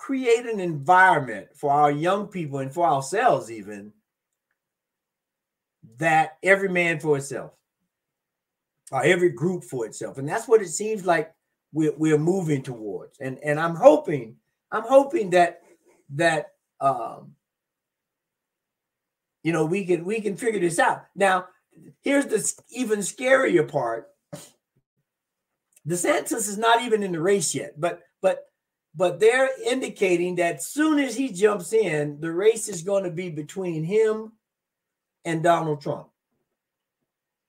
create 0.00 0.46
an 0.46 0.60
environment 0.60 1.46
for 1.54 1.70
our 1.70 1.90
young 1.90 2.26
people 2.26 2.60
and 2.60 2.72
for 2.72 2.86
ourselves 2.86 3.50
even 3.50 3.92
that 5.98 6.38
every 6.42 6.70
man 6.70 6.98
for 6.98 7.18
itself 7.18 7.52
or 8.90 9.04
every 9.04 9.28
group 9.28 9.62
for 9.62 9.84
itself. 9.84 10.16
And 10.16 10.26
that's 10.26 10.48
what 10.48 10.62
it 10.62 10.70
seems 10.70 11.04
like 11.04 11.34
we're, 11.74 11.92
we're 11.98 12.16
moving 12.16 12.62
towards. 12.62 13.20
And 13.20 13.38
and 13.44 13.60
i'm 13.60 13.76
hoping 13.76 14.36
i'm 14.72 14.84
hoping 14.84 15.30
that 15.30 15.60
that 16.14 16.46
um 16.80 17.34
you 19.42 19.52
know 19.52 19.66
we 19.66 19.84
can 19.84 20.06
we 20.06 20.22
can 20.22 20.34
figure 20.34 20.60
this 20.60 20.78
out. 20.78 21.04
Now 21.14 21.44
here's 22.00 22.24
the 22.24 22.62
even 22.70 23.00
scarier 23.00 23.70
part. 23.70 24.08
DeSantis 25.86 26.48
is 26.48 26.56
not 26.56 26.80
even 26.80 27.02
in 27.02 27.12
the 27.12 27.20
race 27.20 27.54
yet 27.54 27.78
but 27.78 28.00
but 28.22 28.46
but 28.94 29.20
they're 29.20 29.50
indicating 29.66 30.36
that 30.36 30.62
soon 30.62 30.98
as 30.98 31.16
he 31.16 31.32
jumps 31.32 31.72
in 31.72 32.20
the 32.20 32.30
race 32.30 32.68
is 32.68 32.82
going 32.82 33.04
to 33.04 33.10
be 33.10 33.30
between 33.30 33.84
him 33.84 34.32
and 35.24 35.42
donald 35.42 35.80
trump 35.80 36.08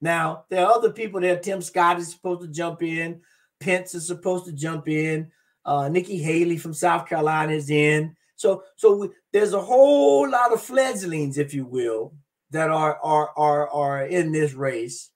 now 0.01 0.45
there 0.49 0.65
are 0.65 0.73
other 0.73 0.91
people 0.91 1.19
there 1.19 1.37
tim 1.37 1.61
scott 1.61 1.99
is 1.99 2.11
supposed 2.11 2.41
to 2.41 2.47
jump 2.47 2.83
in 2.83 3.21
Pence 3.61 3.95
is 3.95 4.07
supposed 4.07 4.45
to 4.45 4.51
jump 4.51 4.89
in. 4.89 5.31
Uh, 5.63 5.87
Nikki 5.87 6.17
Haley 6.17 6.57
from 6.57 6.73
South 6.73 7.07
Carolina 7.07 7.53
is 7.53 7.69
in. 7.69 8.15
So, 8.35 8.63
so 8.75 8.95
we, 8.95 9.09
there's 9.31 9.53
a 9.53 9.61
whole 9.61 10.27
lot 10.29 10.51
of 10.51 10.61
fledglings, 10.61 11.37
if 11.37 11.53
you 11.53 11.65
will, 11.65 12.13
that 12.49 12.69
are 12.69 12.99
are 13.01 13.29
are 13.37 13.69
are 13.69 14.05
in 14.05 14.31
this 14.31 14.53
race. 14.53 15.11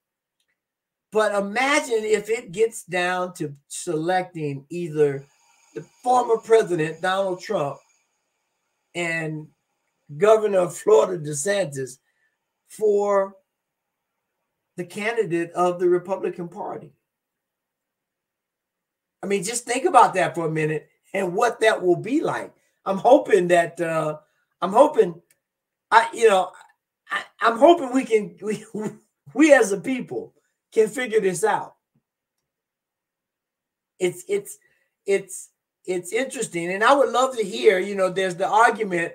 But 1.12 1.34
imagine 1.34 2.04
if 2.04 2.30
it 2.30 2.52
gets 2.52 2.84
down 2.84 3.34
to 3.36 3.56
selecting 3.68 4.66
either 4.70 5.26
the 5.76 5.82
former 5.82 6.38
president 6.38 7.02
Donald 7.02 7.42
Trump 7.42 7.78
and 8.96 9.48
Governor 10.18 10.60
of 10.60 10.76
Florida 10.76 11.22
DeSantis 11.22 11.98
for 12.68 13.36
the 14.78 14.86
candidate 14.86 15.52
of 15.52 15.80
the 15.80 15.88
Republican 15.88 16.48
Party. 16.48 16.94
I 19.22 19.28
mean, 19.28 19.44
just 19.44 19.66
think 19.66 19.86
about 19.86 20.14
that 20.14 20.34
for 20.34 20.48
a 20.48 20.52
minute 20.52 20.90
and 21.14 21.34
what 21.34 21.60
that 21.60 21.82
will 21.82 21.96
be 21.96 22.22
like. 22.22 22.54
I'm 22.86 22.98
hoping 22.98 23.48
that 23.50 23.80
uh 23.82 24.20
I'm 24.62 24.72
hoping 24.72 25.22
I 25.92 26.10
you 26.14 26.30
know 26.30 26.52
I, 27.10 27.24
I'm 27.42 27.58
hoping 27.58 27.92
we 27.92 28.06
can 28.06 28.38
we 28.42 28.64
we 29.34 29.54
as 29.54 29.72
a 29.72 29.80
people 29.80 30.34
can 30.72 30.88
figure 30.88 31.20
this 31.20 31.44
out. 31.44 31.76
It's 34.00 34.24
it's 34.28 34.58
it's 35.06 35.50
it's 35.86 36.12
interesting, 36.12 36.72
and 36.72 36.84
I 36.84 36.94
would 36.94 37.10
love 37.10 37.36
to 37.38 37.44
hear. 37.44 37.80
You 37.80 37.96
know, 37.96 38.10
there's 38.10 38.36
the 38.36 38.48
argument. 38.48 39.14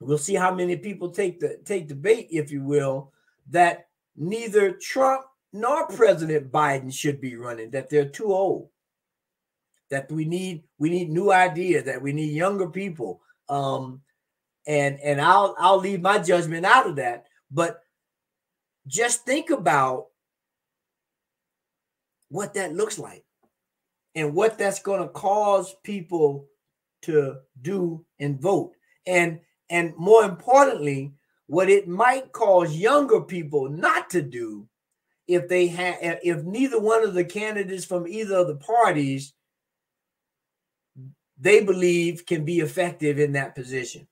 We'll 0.00 0.18
see 0.18 0.34
how 0.34 0.54
many 0.54 0.76
people 0.76 1.10
take 1.10 1.40
the 1.40 1.58
take 1.64 1.88
the 1.88 1.94
bait, 1.94 2.28
if 2.30 2.50
you 2.50 2.62
will, 2.62 3.12
that 3.50 3.88
neither 4.16 4.72
Trump 4.72 5.24
nor 5.52 5.86
President 5.88 6.50
Biden 6.50 6.92
should 6.92 7.20
be 7.20 7.36
running, 7.36 7.70
that 7.70 7.88
they're 7.90 8.08
too 8.08 8.32
old. 8.32 8.68
That 9.90 10.10
we 10.10 10.24
need 10.24 10.64
we 10.78 10.90
need 10.90 11.10
new 11.10 11.32
ideas, 11.32 11.84
that 11.84 12.00
we 12.02 12.12
need 12.12 12.32
younger 12.32 12.68
people. 12.68 13.20
Um, 13.48 14.00
and 14.66 14.98
and 15.00 15.20
I'll 15.20 15.54
I'll 15.58 15.78
leave 15.78 16.00
my 16.00 16.18
judgment 16.18 16.64
out 16.64 16.88
of 16.88 16.96
that. 16.96 17.26
But 17.50 17.80
just 18.86 19.24
think 19.24 19.50
about 19.50 20.06
what 22.28 22.54
that 22.54 22.74
looks 22.74 22.98
like 22.98 23.23
and 24.14 24.34
what 24.34 24.58
that's 24.58 24.80
going 24.80 25.02
to 25.02 25.08
cause 25.08 25.74
people 25.82 26.46
to 27.02 27.36
do 27.62 28.04
and 28.20 28.40
vote. 28.40 28.72
and 29.06 29.40
and 29.70 29.96
more 29.96 30.24
importantly, 30.24 31.14
what 31.46 31.70
it 31.70 31.88
might 31.88 32.32
cause 32.32 32.76
younger 32.76 33.20
people 33.20 33.68
not 33.68 34.10
to 34.10 34.22
do 34.22 34.68
if 35.26 35.48
they 35.48 35.66
have 35.66 35.96
if 36.22 36.42
neither 36.44 36.78
one 36.78 37.02
of 37.02 37.14
the 37.14 37.24
candidates 37.24 37.84
from 37.84 38.06
either 38.06 38.36
of 38.36 38.46
the 38.46 38.56
parties 38.56 39.32
they 41.38 41.64
believe 41.64 42.26
can 42.26 42.44
be 42.44 42.60
effective 42.60 43.18
in 43.18 43.32
that 43.32 43.54
position 43.54 44.06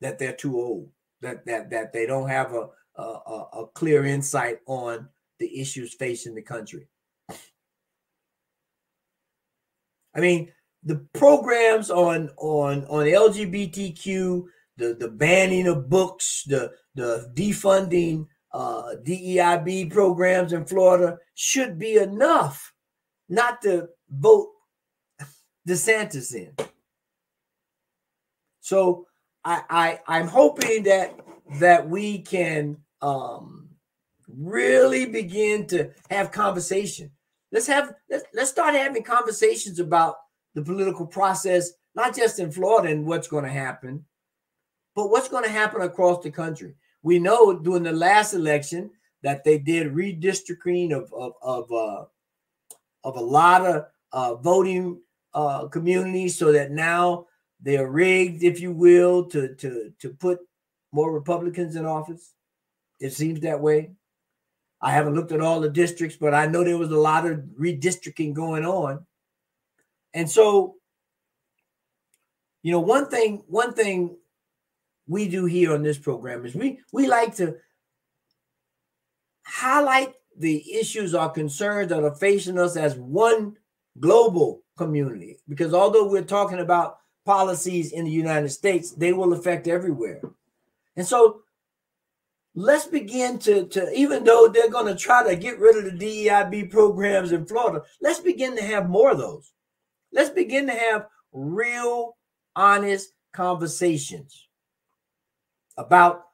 that 0.00 0.18
they're 0.18 0.32
too 0.32 0.58
old 0.58 0.90
that 1.20 1.44
that 1.44 1.70
that 1.70 1.92
they 1.92 2.06
don't 2.06 2.28
have 2.28 2.54
a 2.54 2.68
a, 2.96 3.02
a 3.02 3.66
clear 3.74 4.04
insight 4.04 4.58
on 4.66 5.08
the 5.38 5.60
issues 5.60 5.94
facing 5.94 6.34
the 6.34 6.42
country 6.42 6.86
i 10.14 10.20
mean 10.20 10.52
the 10.84 10.96
programs 11.12 11.90
on 11.90 12.30
on 12.36 12.84
on 12.86 13.06
lgbtq 13.06 14.44
the 14.76 14.94
the 14.94 15.08
banning 15.08 15.66
of 15.66 15.88
books 15.88 16.44
the 16.46 16.70
the 16.94 17.30
defunding 17.34 18.26
uh, 18.52 18.94
DEIB 19.02 19.92
programs 19.92 20.52
in 20.52 20.64
Florida 20.64 21.18
should 21.34 21.78
be 21.78 21.96
enough 21.96 22.72
not 23.28 23.62
to 23.62 23.88
vote 24.10 24.48
DeSantis 25.68 26.34
in. 26.34 26.52
So 28.60 29.06
I, 29.44 29.62
I 29.70 30.00
I'm 30.06 30.28
hoping 30.28 30.84
that 30.84 31.18
that 31.58 31.88
we 31.88 32.18
can 32.18 32.78
um, 33.02 33.68
really 34.28 35.06
begin 35.06 35.66
to 35.68 35.90
have 36.10 36.32
conversation. 36.32 37.10
Let's 37.52 37.66
have 37.66 37.94
let's, 38.08 38.24
let's 38.32 38.50
start 38.50 38.74
having 38.74 39.02
conversations 39.02 39.78
about 39.78 40.16
the 40.54 40.62
political 40.62 41.06
process, 41.06 41.72
not 41.94 42.14
just 42.14 42.38
in 42.38 42.52
Florida 42.52 42.90
and 42.90 43.06
what's 43.06 43.28
going 43.28 43.44
to 43.44 43.50
happen, 43.50 44.04
but 44.94 45.10
what's 45.10 45.28
going 45.28 45.44
to 45.44 45.50
happen 45.50 45.82
across 45.82 46.22
the 46.22 46.30
country. 46.30 46.74
We 47.02 47.18
know 47.18 47.58
during 47.58 47.82
the 47.82 47.92
last 47.92 48.34
election 48.34 48.90
that 49.22 49.44
they 49.44 49.58
did 49.58 49.92
redistricting 49.94 50.92
of 50.92 51.12
of 51.12 51.32
of, 51.42 51.72
uh, 51.72 52.04
of 53.04 53.16
a 53.16 53.20
lot 53.20 53.66
of 53.66 53.86
uh, 54.12 54.34
voting 54.36 55.00
uh, 55.34 55.66
communities, 55.68 56.38
so 56.38 56.52
that 56.52 56.70
now 56.70 57.26
they're 57.60 57.90
rigged, 57.90 58.42
if 58.42 58.60
you 58.60 58.72
will, 58.72 59.24
to 59.26 59.54
to 59.56 59.92
to 59.98 60.10
put 60.10 60.40
more 60.92 61.12
Republicans 61.12 61.76
in 61.76 61.84
office. 61.86 62.34
It 63.00 63.12
seems 63.12 63.40
that 63.40 63.60
way. 63.60 63.92
I 64.82 64.92
haven't 64.92 65.14
looked 65.14 65.32
at 65.32 65.40
all 65.40 65.60
the 65.60 65.68
districts, 65.68 66.16
but 66.16 66.34
I 66.34 66.46
know 66.46 66.64
there 66.64 66.78
was 66.78 66.90
a 66.90 66.96
lot 66.96 67.26
of 67.26 67.38
redistricting 67.58 68.32
going 68.32 68.64
on. 68.64 69.06
And 70.14 70.28
so, 70.28 70.76
you 72.62 72.72
know, 72.72 72.80
one 72.80 73.08
thing, 73.08 73.42
one 73.46 73.74
thing 73.74 74.16
we 75.10 75.28
do 75.28 75.44
here 75.44 75.74
on 75.74 75.82
this 75.82 75.98
program 75.98 76.46
is 76.46 76.54
we 76.54 76.78
we 76.92 77.08
like 77.08 77.34
to 77.36 77.56
highlight 79.44 80.14
the 80.38 80.72
issues 80.74 81.14
or 81.14 81.28
concerns 81.28 81.88
that 81.88 82.04
are 82.04 82.14
facing 82.14 82.58
us 82.58 82.76
as 82.76 82.94
one 82.94 83.56
global 83.98 84.62
community 84.76 85.36
because 85.48 85.74
although 85.74 86.06
we're 86.06 86.22
talking 86.22 86.60
about 86.60 86.98
policies 87.26 87.90
in 87.90 88.04
the 88.04 88.10
United 88.10 88.48
States 88.48 88.92
they 88.92 89.12
will 89.12 89.32
affect 89.32 89.66
everywhere 89.66 90.20
and 90.96 91.06
so 91.06 91.42
let's 92.54 92.86
begin 92.86 93.38
to 93.38 93.66
to 93.66 93.90
even 93.92 94.24
though 94.24 94.48
they're 94.48 94.70
going 94.70 94.86
to 94.86 95.00
try 95.00 95.22
to 95.22 95.36
get 95.36 95.58
rid 95.58 95.76
of 95.76 95.98
the 95.98 96.26
DEIB 96.26 96.70
programs 96.70 97.32
in 97.32 97.46
Florida 97.46 97.82
let's 98.00 98.20
begin 98.20 98.56
to 98.56 98.62
have 98.62 98.88
more 98.88 99.12
of 99.12 99.18
those 99.18 99.52
let's 100.12 100.30
begin 100.30 100.66
to 100.66 100.72
have 100.72 101.06
real 101.32 102.16
honest 102.56 103.12
conversations 103.32 104.48
about 105.76 106.24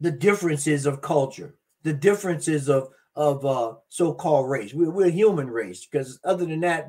the 0.00 0.10
differences 0.10 0.86
of 0.86 1.00
culture, 1.00 1.54
the 1.82 1.92
differences 1.92 2.68
of 2.68 2.90
of 3.16 3.44
uh, 3.44 3.74
so-called 3.88 4.48
race. 4.48 4.72
We're, 4.72 4.90
we're 4.90 5.10
human 5.10 5.50
race 5.50 5.84
because 5.84 6.20
other 6.22 6.46
than 6.46 6.60
that 6.60 6.88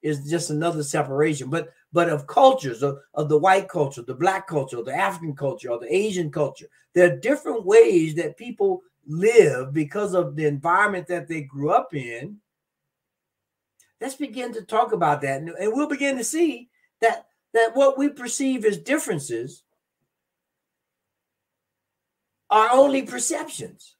is 0.00 0.30
just 0.30 0.48
another 0.48 0.82
separation. 0.82 1.50
But 1.50 1.68
but 1.92 2.08
of 2.08 2.26
cultures 2.26 2.82
of, 2.82 2.98
of 3.14 3.28
the 3.28 3.38
white 3.38 3.68
culture, 3.68 4.02
the 4.02 4.14
black 4.14 4.46
culture, 4.46 4.82
the 4.82 4.94
African 4.94 5.34
culture, 5.34 5.70
or 5.70 5.78
the 5.78 5.94
Asian 5.94 6.30
culture, 6.30 6.66
there 6.94 7.12
are 7.12 7.16
different 7.16 7.64
ways 7.64 8.14
that 8.14 8.36
people 8.36 8.82
live 9.06 9.72
because 9.72 10.14
of 10.14 10.36
the 10.36 10.46
environment 10.46 11.06
that 11.06 11.28
they 11.28 11.42
grew 11.42 11.70
up 11.70 11.94
in. 11.94 12.36
Let's 14.00 14.16
begin 14.16 14.52
to 14.54 14.62
talk 14.62 14.92
about 14.92 15.20
that, 15.22 15.40
and, 15.40 15.54
we'll 15.58 15.88
begin 15.88 16.16
to 16.16 16.24
see 16.24 16.68
that 17.00 17.26
that 17.54 17.74
what 17.74 17.96
we 17.96 18.10
perceive 18.10 18.66
as 18.66 18.76
differences 18.76 19.62
are 22.50 22.70
only 22.70 23.02
perceptions. 23.02 23.96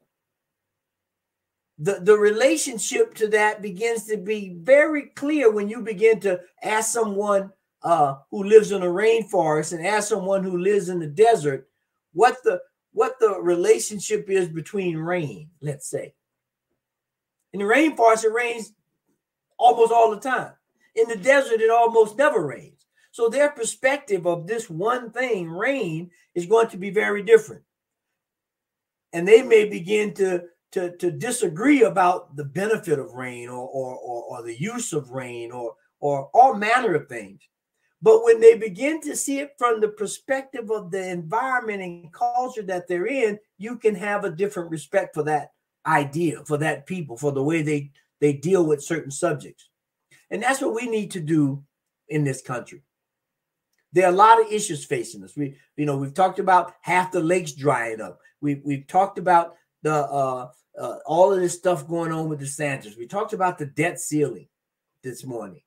The, 1.78 2.00
the 2.00 2.16
relationship 2.16 3.14
to 3.14 3.28
that 3.28 3.62
begins 3.62 4.04
to 4.06 4.16
be 4.16 4.56
very 4.60 5.06
clear 5.08 5.50
when 5.50 5.68
you 5.68 5.82
begin 5.82 6.20
to 6.20 6.40
ask 6.62 6.92
someone 6.92 7.52
uh, 7.86 8.16
who 8.30 8.44
lives 8.44 8.72
in 8.72 8.82
a 8.82 8.86
rainforest 8.86 9.72
and 9.72 9.86
ask 9.86 10.08
someone 10.08 10.42
who 10.42 10.58
lives 10.58 10.88
in 10.88 10.98
the 10.98 11.06
desert 11.06 11.68
what 12.12 12.36
the 12.44 12.60
what 12.92 13.14
the 13.20 13.40
relationship 13.40 14.28
is 14.28 14.48
between 14.48 14.96
rain, 14.96 15.48
let's 15.60 15.88
say. 15.88 16.14
In 17.52 17.60
the 17.60 17.66
rainforest, 17.66 18.24
it 18.24 18.32
rains 18.32 18.72
almost 19.58 19.92
all 19.92 20.10
the 20.10 20.20
time. 20.20 20.52
In 20.94 21.06
the 21.08 21.16
desert, 21.16 21.60
it 21.60 21.70
almost 21.70 22.18
never 22.18 22.44
rains. 22.44 22.86
So 23.12 23.28
their 23.28 23.50
perspective 23.50 24.26
of 24.26 24.46
this 24.46 24.68
one 24.68 25.10
thing, 25.10 25.48
rain, 25.48 26.10
is 26.34 26.46
going 26.46 26.68
to 26.68 26.76
be 26.76 26.90
very 26.90 27.22
different 27.22 27.62
and 29.12 29.26
they 29.26 29.42
may 29.42 29.68
begin 29.68 30.12
to 30.14 30.44
to, 30.72 30.94
to 30.98 31.10
disagree 31.10 31.84
about 31.84 32.36
the 32.36 32.44
benefit 32.44 32.98
of 32.98 33.14
rain 33.14 33.48
or, 33.48 33.66
or, 33.66 33.96
or, 33.96 34.22
or 34.24 34.42
the 34.42 34.60
use 34.60 34.92
of 34.92 35.10
rain 35.10 35.50
or, 35.50 35.74
or 36.00 36.28
all 36.34 36.54
manner 36.54 36.94
of 36.94 37.08
things. 37.08 37.40
But 38.02 38.24
when 38.24 38.40
they 38.40 38.56
begin 38.56 39.00
to 39.02 39.16
see 39.16 39.38
it 39.38 39.54
from 39.58 39.80
the 39.80 39.88
perspective 39.88 40.70
of 40.70 40.90
the 40.90 41.08
environment 41.08 41.82
and 41.82 42.12
culture 42.12 42.62
that 42.62 42.86
they're 42.88 43.06
in, 43.06 43.38
you 43.58 43.76
can 43.76 43.94
have 43.94 44.24
a 44.24 44.30
different 44.30 44.70
respect 44.70 45.14
for 45.14 45.22
that 45.24 45.52
idea, 45.86 46.44
for 46.44 46.58
that 46.58 46.86
people, 46.86 47.16
for 47.16 47.32
the 47.32 47.42
way 47.42 47.62
they, 47.62 47.90
they 48.20 48.32
deal 48.32 48.66
with 48.66 48.82
certain 48.82 49.10
subjects. 49.10 49.68
And 50.30 50.42
that's 50.42 50.60
what 50.60 50.74
we 50.74 50.86
need 50.86 51.10
to 51.12 51.20
do 51.20 51.64
in 52.08 52.24
this 52.24 52.42
country. 52.42 52.82
There 53.92 54.06
are 54.06 54.12
a 54.12 54.16
lot 54.16 54.40
of 54.40 54.52
issues 54.52 54.84
facing 54.84 55.24
us. 55.24 55.36
We, 55.36 55.56
you 55.76 55.86
know, 55.86 55.96
we've 55.96 56.12
talked 56.12 56.38
about 56.38 56.74
half 56.82 57.12
the 57.12 57.20
lakes 57.20 57.52
drying 57.52 58.00
up. 58.00 58.20
We 58.40 58.56
we've 58.56 58.86
talked 58.86 59.18
about 59.18 59.56
the 59.82 59.94
uh, 59.94 60.50
uh, 60.78 60.96
all 61.06 61.32
of 61.32 61.40
this 61.40 61.54
stuff 61.54 61.88
going 61.88 62.12
on 62.12 62.28
with 62.28 62.40
DeSantis. 62.40 62.98
We 62.98 63.06
talked 63.06 63.32
about 63.32 63.58
the 63.58 63.66
debt 63.66 63.98
ceiling 63.98 64.48
this 65.02 65.24
morning. 65.24 65.62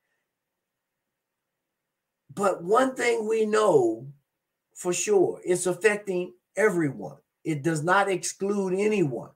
But 2.40 2.64
one 2.64 2.96
thing 2.96 3.28
we 3.28 3.46
know 3.46 4.08
for 4.74 4.94
sure, 4.94 5.42
it's 5.44 5.66
affecting 5.66 6.34
everyone. 6.56 7.18
It 7.44 7.64
does 7.64 7.84
not 7.84 8.10
exclude 8.10 8.74
anyone. 8.74 9.32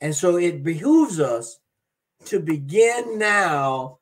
And 0.00 0.14
so 0.14 0.36
it 0.36 0.62
behooves 0.62 1.18
us 1.18 1.58
to 2.26 2.38
begin 2.38 3.18
now, 3.18 3.98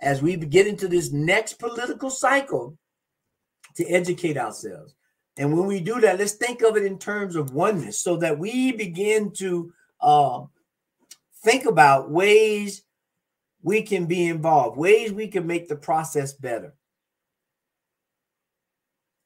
as 0.00 0.22
we 0.22 0.34
get 0.36 0.66
into 0.66 0.88
this 0.88 1.12
next 1.12 1.58
political 1.58 2.08
cycle, 2.08 2.78
to 3.74 3.86
educate 3.88 4.38
ourselves. 4.38 4.94
And 5.36 5.54
when 5.54 5.66
we 5.66 5.78
do 5.78 6.00
that, 6.00 6.18
let's 6.18 6.32
think 6.32 6.62
of 6.62 6.78
it 6.78 6.86
in 6.86 6.98
terms 6.98 7.36
of 7.36 7.52
oneness 7.52 7.98
so 7.98 8.16
that 8.16 8.38
we 8.38 8.72
begin 8.72 9.30
to 9.32 9.74
uh, 10.00 10.44
think 11.42 11.66
about 11.66 12.10
ways 12.10 12.82
we 13.62 13.82
can 13.82 14.06
be 14.06 14.26
involved, 14.26 14.76
ways 14.76 15.12
we 15.12 15.28
can 15.28 15.46
make 15.46 15.68
the 15.68 15.76
process 15.76 16.32
better. 16.32 16.74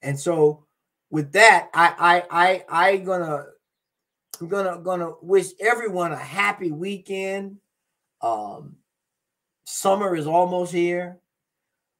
And 0.01 0.19
so 0.19 0.65
with 1.09 1.31
that, 1.33 1.69
I 1.73 2.23
I 2.29 2.63
I 2.69 2.91
I 2.91 2.97
gonna 2.97 3.45
I'm 4.39 4.47
gonna 4.47 4.79
gonna 4.81 5.11
wish 5.21 5.47
everyone 5.59 6.11
a 6.11 6.17
happy 6.17 6.71
weekend. 6.71 7.57
Um 8.21 8.77
summer 9.65 10.15
is 10.15 10.27
almost 10.27 10.71
here. 10.71 11.19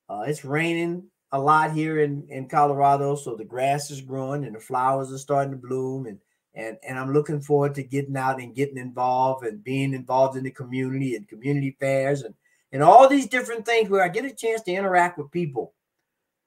Uh, 0.10 0.24
it's 0.26 0.46
raining 0.46 1.04
a 1.32 1.40
lot 1.40 1.72
here 1.72 2.00
in 2.02 2.28
in 2.30 2.48
Colorado, 2.48 3.16
so 3.16 3.36
the 3.36 3.44
grass 3.44 3.92
is 3.92 4.02
growing 4.02 4.46
and 4.46 4.56
the 4.56 4.60
flowers 4.60 5.12
are 5.12 5.18
starting 5.18 5.52
to 5.52 5.58
bloom, 5.58 6.06
and 6.06 6.20
and 6.58 6.76
and 6.86 6.98
I'm 6.98 7.14
looking 7.14 7.40
forward 7.40 7.76
to 7.76 7.84
getting 7.84 8.18
out 8.18 8.42
and 8.42 8.56
getting 8.56 8.78
involved 8.78 9.46
and 9.46 9.64
being 9.64 9.94
involved 9.94 10.38
in 10.38 10.44
the 10.44 10.52
community 10.52 11.16
and 11.16 11.28
community 11.28 11.78
fairs 11.80 12.24
and 12.24 12.34
and 12.74 12.84
all 12.84 13.08
these 13.08 13.28
different 13.28 13.66
things 13.66 13.90
where 13.90 14.04
I 14.04 14.10
get 14.10 14.26
a 14.26 14.34
chance 14.34 14.62
to 14.64 14.74
interact 14.74 15.18
with 15.18 15.32
people 15.32 15.74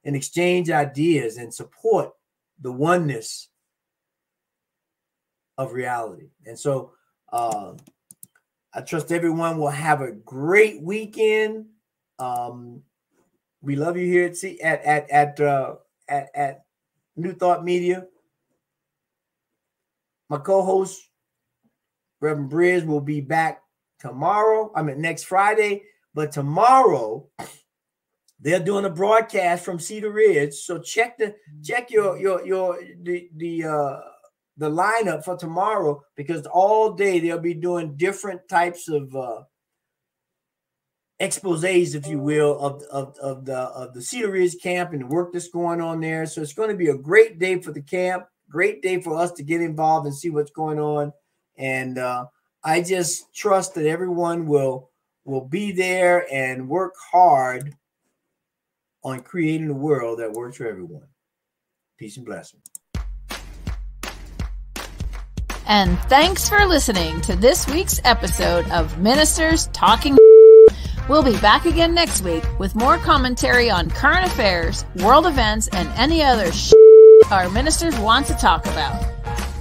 and 0.03 0.15
exchange 0.15 0.69
ideas 0.69 1.37
and 1.37 1.51
support 1.51 2.11
the 2.59 2.71
oneness 2.71 3.47
of 5.57 5.73
reality. 5.73 6.29
And 6.45 6.59
so 6.59 6.91
uh, 7.31 7.73
I 8.73 8.81
trust 8.81 9.11
everyone 9.11 9.57
will 9.57 9.69
have 9.69 10.01
a 10.01 10.11
great 10.11 10.81
weekend. 10.81 11.67
Um, 12.19 12.83
we 13.61 13.75
love 13.75 13.97
you 13.97 14.05
here 14.05 14.25
at 14.25 14.43
at 14.61 14.85
at 14.85 15.09
at 15.09 15.39
uh, 15.39 15.75
at, 16.09 16.29
at 16.35 16.65
New 17.15 17.33
Thought 17.33 17.63
Media. 17.63 18.07
My 20.31 20.37
co-host, 20.37 21.09
Reverend 22.21 22.49
Briz, 22.49 22.85
will 22.85 23.01
be 23.01 23.19
back 23.19 23.63
tomorrow. 23.99 24.71
I 24.73 24.81
mean 24.81 25.01
next 25.01 25.23
Friday, 25.23 25.83
but 26.13 26.31
tomorrow 26.31 27.27
they're 28.39 28.63
doing 28.63 28.85
a 28.85 28.89
broadcast 28.89 29.65
from 29.65 29.77
Cedar 29.77 30.09
Ridge. 30.09 30.53
So 30.53 30.79
check 30.79 31.17
the 31.17 31.35
check 31.61 31.91
your 31.91 32.17
your 32.17 32.45
your 32.45 32.79
the 33.01 33.29
the 33.35 33.65
uh 33.65 33.99
the 34.55 34.69
lineup 34.69 35.25
for 35.25 35.35
tomorrow 35.35 36.01
because 36.15 36.47
all 36.47 36.93
day 36.93 37.19
they'll 37.19 37.37
be 37.37 37.53
doing 37.53 37.97
different 37.97 38.47
types 38.47 38.87
of 38.87 39.13
uh 39.13 39.41
exposés, 41.21 41.93
if 41.93 42.07
you 42.07 42.19
will, 42.19 42.57
of, 42.57 42.81
of, 42.83 43.17
of 43.19 43.43
the 43.43 43.57
of 43.57 43.93
the 43.93 44.01
Cedar 44.01 44.31
Ridge 44.31 44.55
camp 44.63 44.93
and 44.93 45.01
the 45.01 45.07
work 45.07 45.33
that's 45.33 45.49
going 45.49 45.81
on 45.81 45.99
there. 45.99 46.25
So 46.25 46.41
it's 46.41 46.53
going 46.53 46.69
to 46.69 46.77
be 46.77 46.87
a 46.87 46.95
great 46.95 47.37
day 47.37 47.59
for 47.59 47.73
the 47.73 47.81
camp, 47.81 48.27
great 48.51 48.81
day 48.81 49.01
for 49.01 49.17
us 49.17 49.31
to 49.33 49.43
get 49.43 49.61
involved 49.61 50.05
and 50.05 50.15
see 50.15 50.29
what's 50.29 50.51
going 50.51 50.79
on. 50.79 51.13
And 51.57 51.97
uh, 51.97 52.25
I 52.63 52.81
just 52.81 53.33
trust 53.33 53.73
that 53.75 53.87
everyone 53.87 54.45
will 54.45 54.89
will 55.23 55.45
be 55.45 55.71
there 55.71 56.25
and 56.31 56.67
work 56.67 56.93
hard 57.11 57.75
on 59.03 59.21
creating 59.21 59.69
a 59.69 59.73
world 59.73 60.19
that 60.19 60.31
works 60.31 60.57
for 60.57 60.67
everyone. 60.67 61.07
Peace 61.97 62.17
and 62.17 62.25
blessings. 62.25 62.63
And 65.67 65.97
thanks 66.09 66.49
for 66.49 66.65
listening 66.65 67.21
to 67.21 67.35
this 67.35 67.67
week's 67.67 68.01
episode 68.03 68.69
of 68.71 68.97
Ministers 68.97 69.67
Talking. 69.67 70.17
We'll 71.07 71.23
be 71.23 71.37
back 71.39 71.65
again 71.65 71.93
next 71.93 72.23
week 72.23 72.43
with 72.59 72.75
more 72.75 72.97
commentary 72.97 73.69
on 73.69 73.89
current 73.89 74.25
affairs, 74.25 74.85
world 74.97 75.25
events, 75.25 75.67
and 75.69 75.87
any 75.97 76.21
other 76.23 76.51
our 77.29 77.49
ministers 77.49 77.97
want 77.99 78.25
to 78.27 78.33
talk 78.35 78.65
about. 78.65 79.05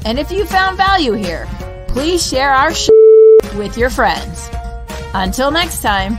And 0.05 0.19
if 0.19 0.31
you 0.31 0.45
found 0.47 0.77
value 0.77 1.13
here, 1.13 1.47
please 1.89 2.27
share 2.27 2.53
our 2.53 2.75
sh- 2.75 2.89
with 3.57 3.77
your 3.77 3.91
friends. 3.91 4.49
Until 5.15 5.51
next 5.51 5.83
time, 5.83 6.19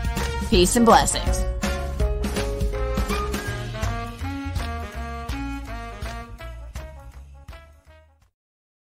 peace 0.49 0.75
and 0.75 0.85
blessings. 0.85 1.50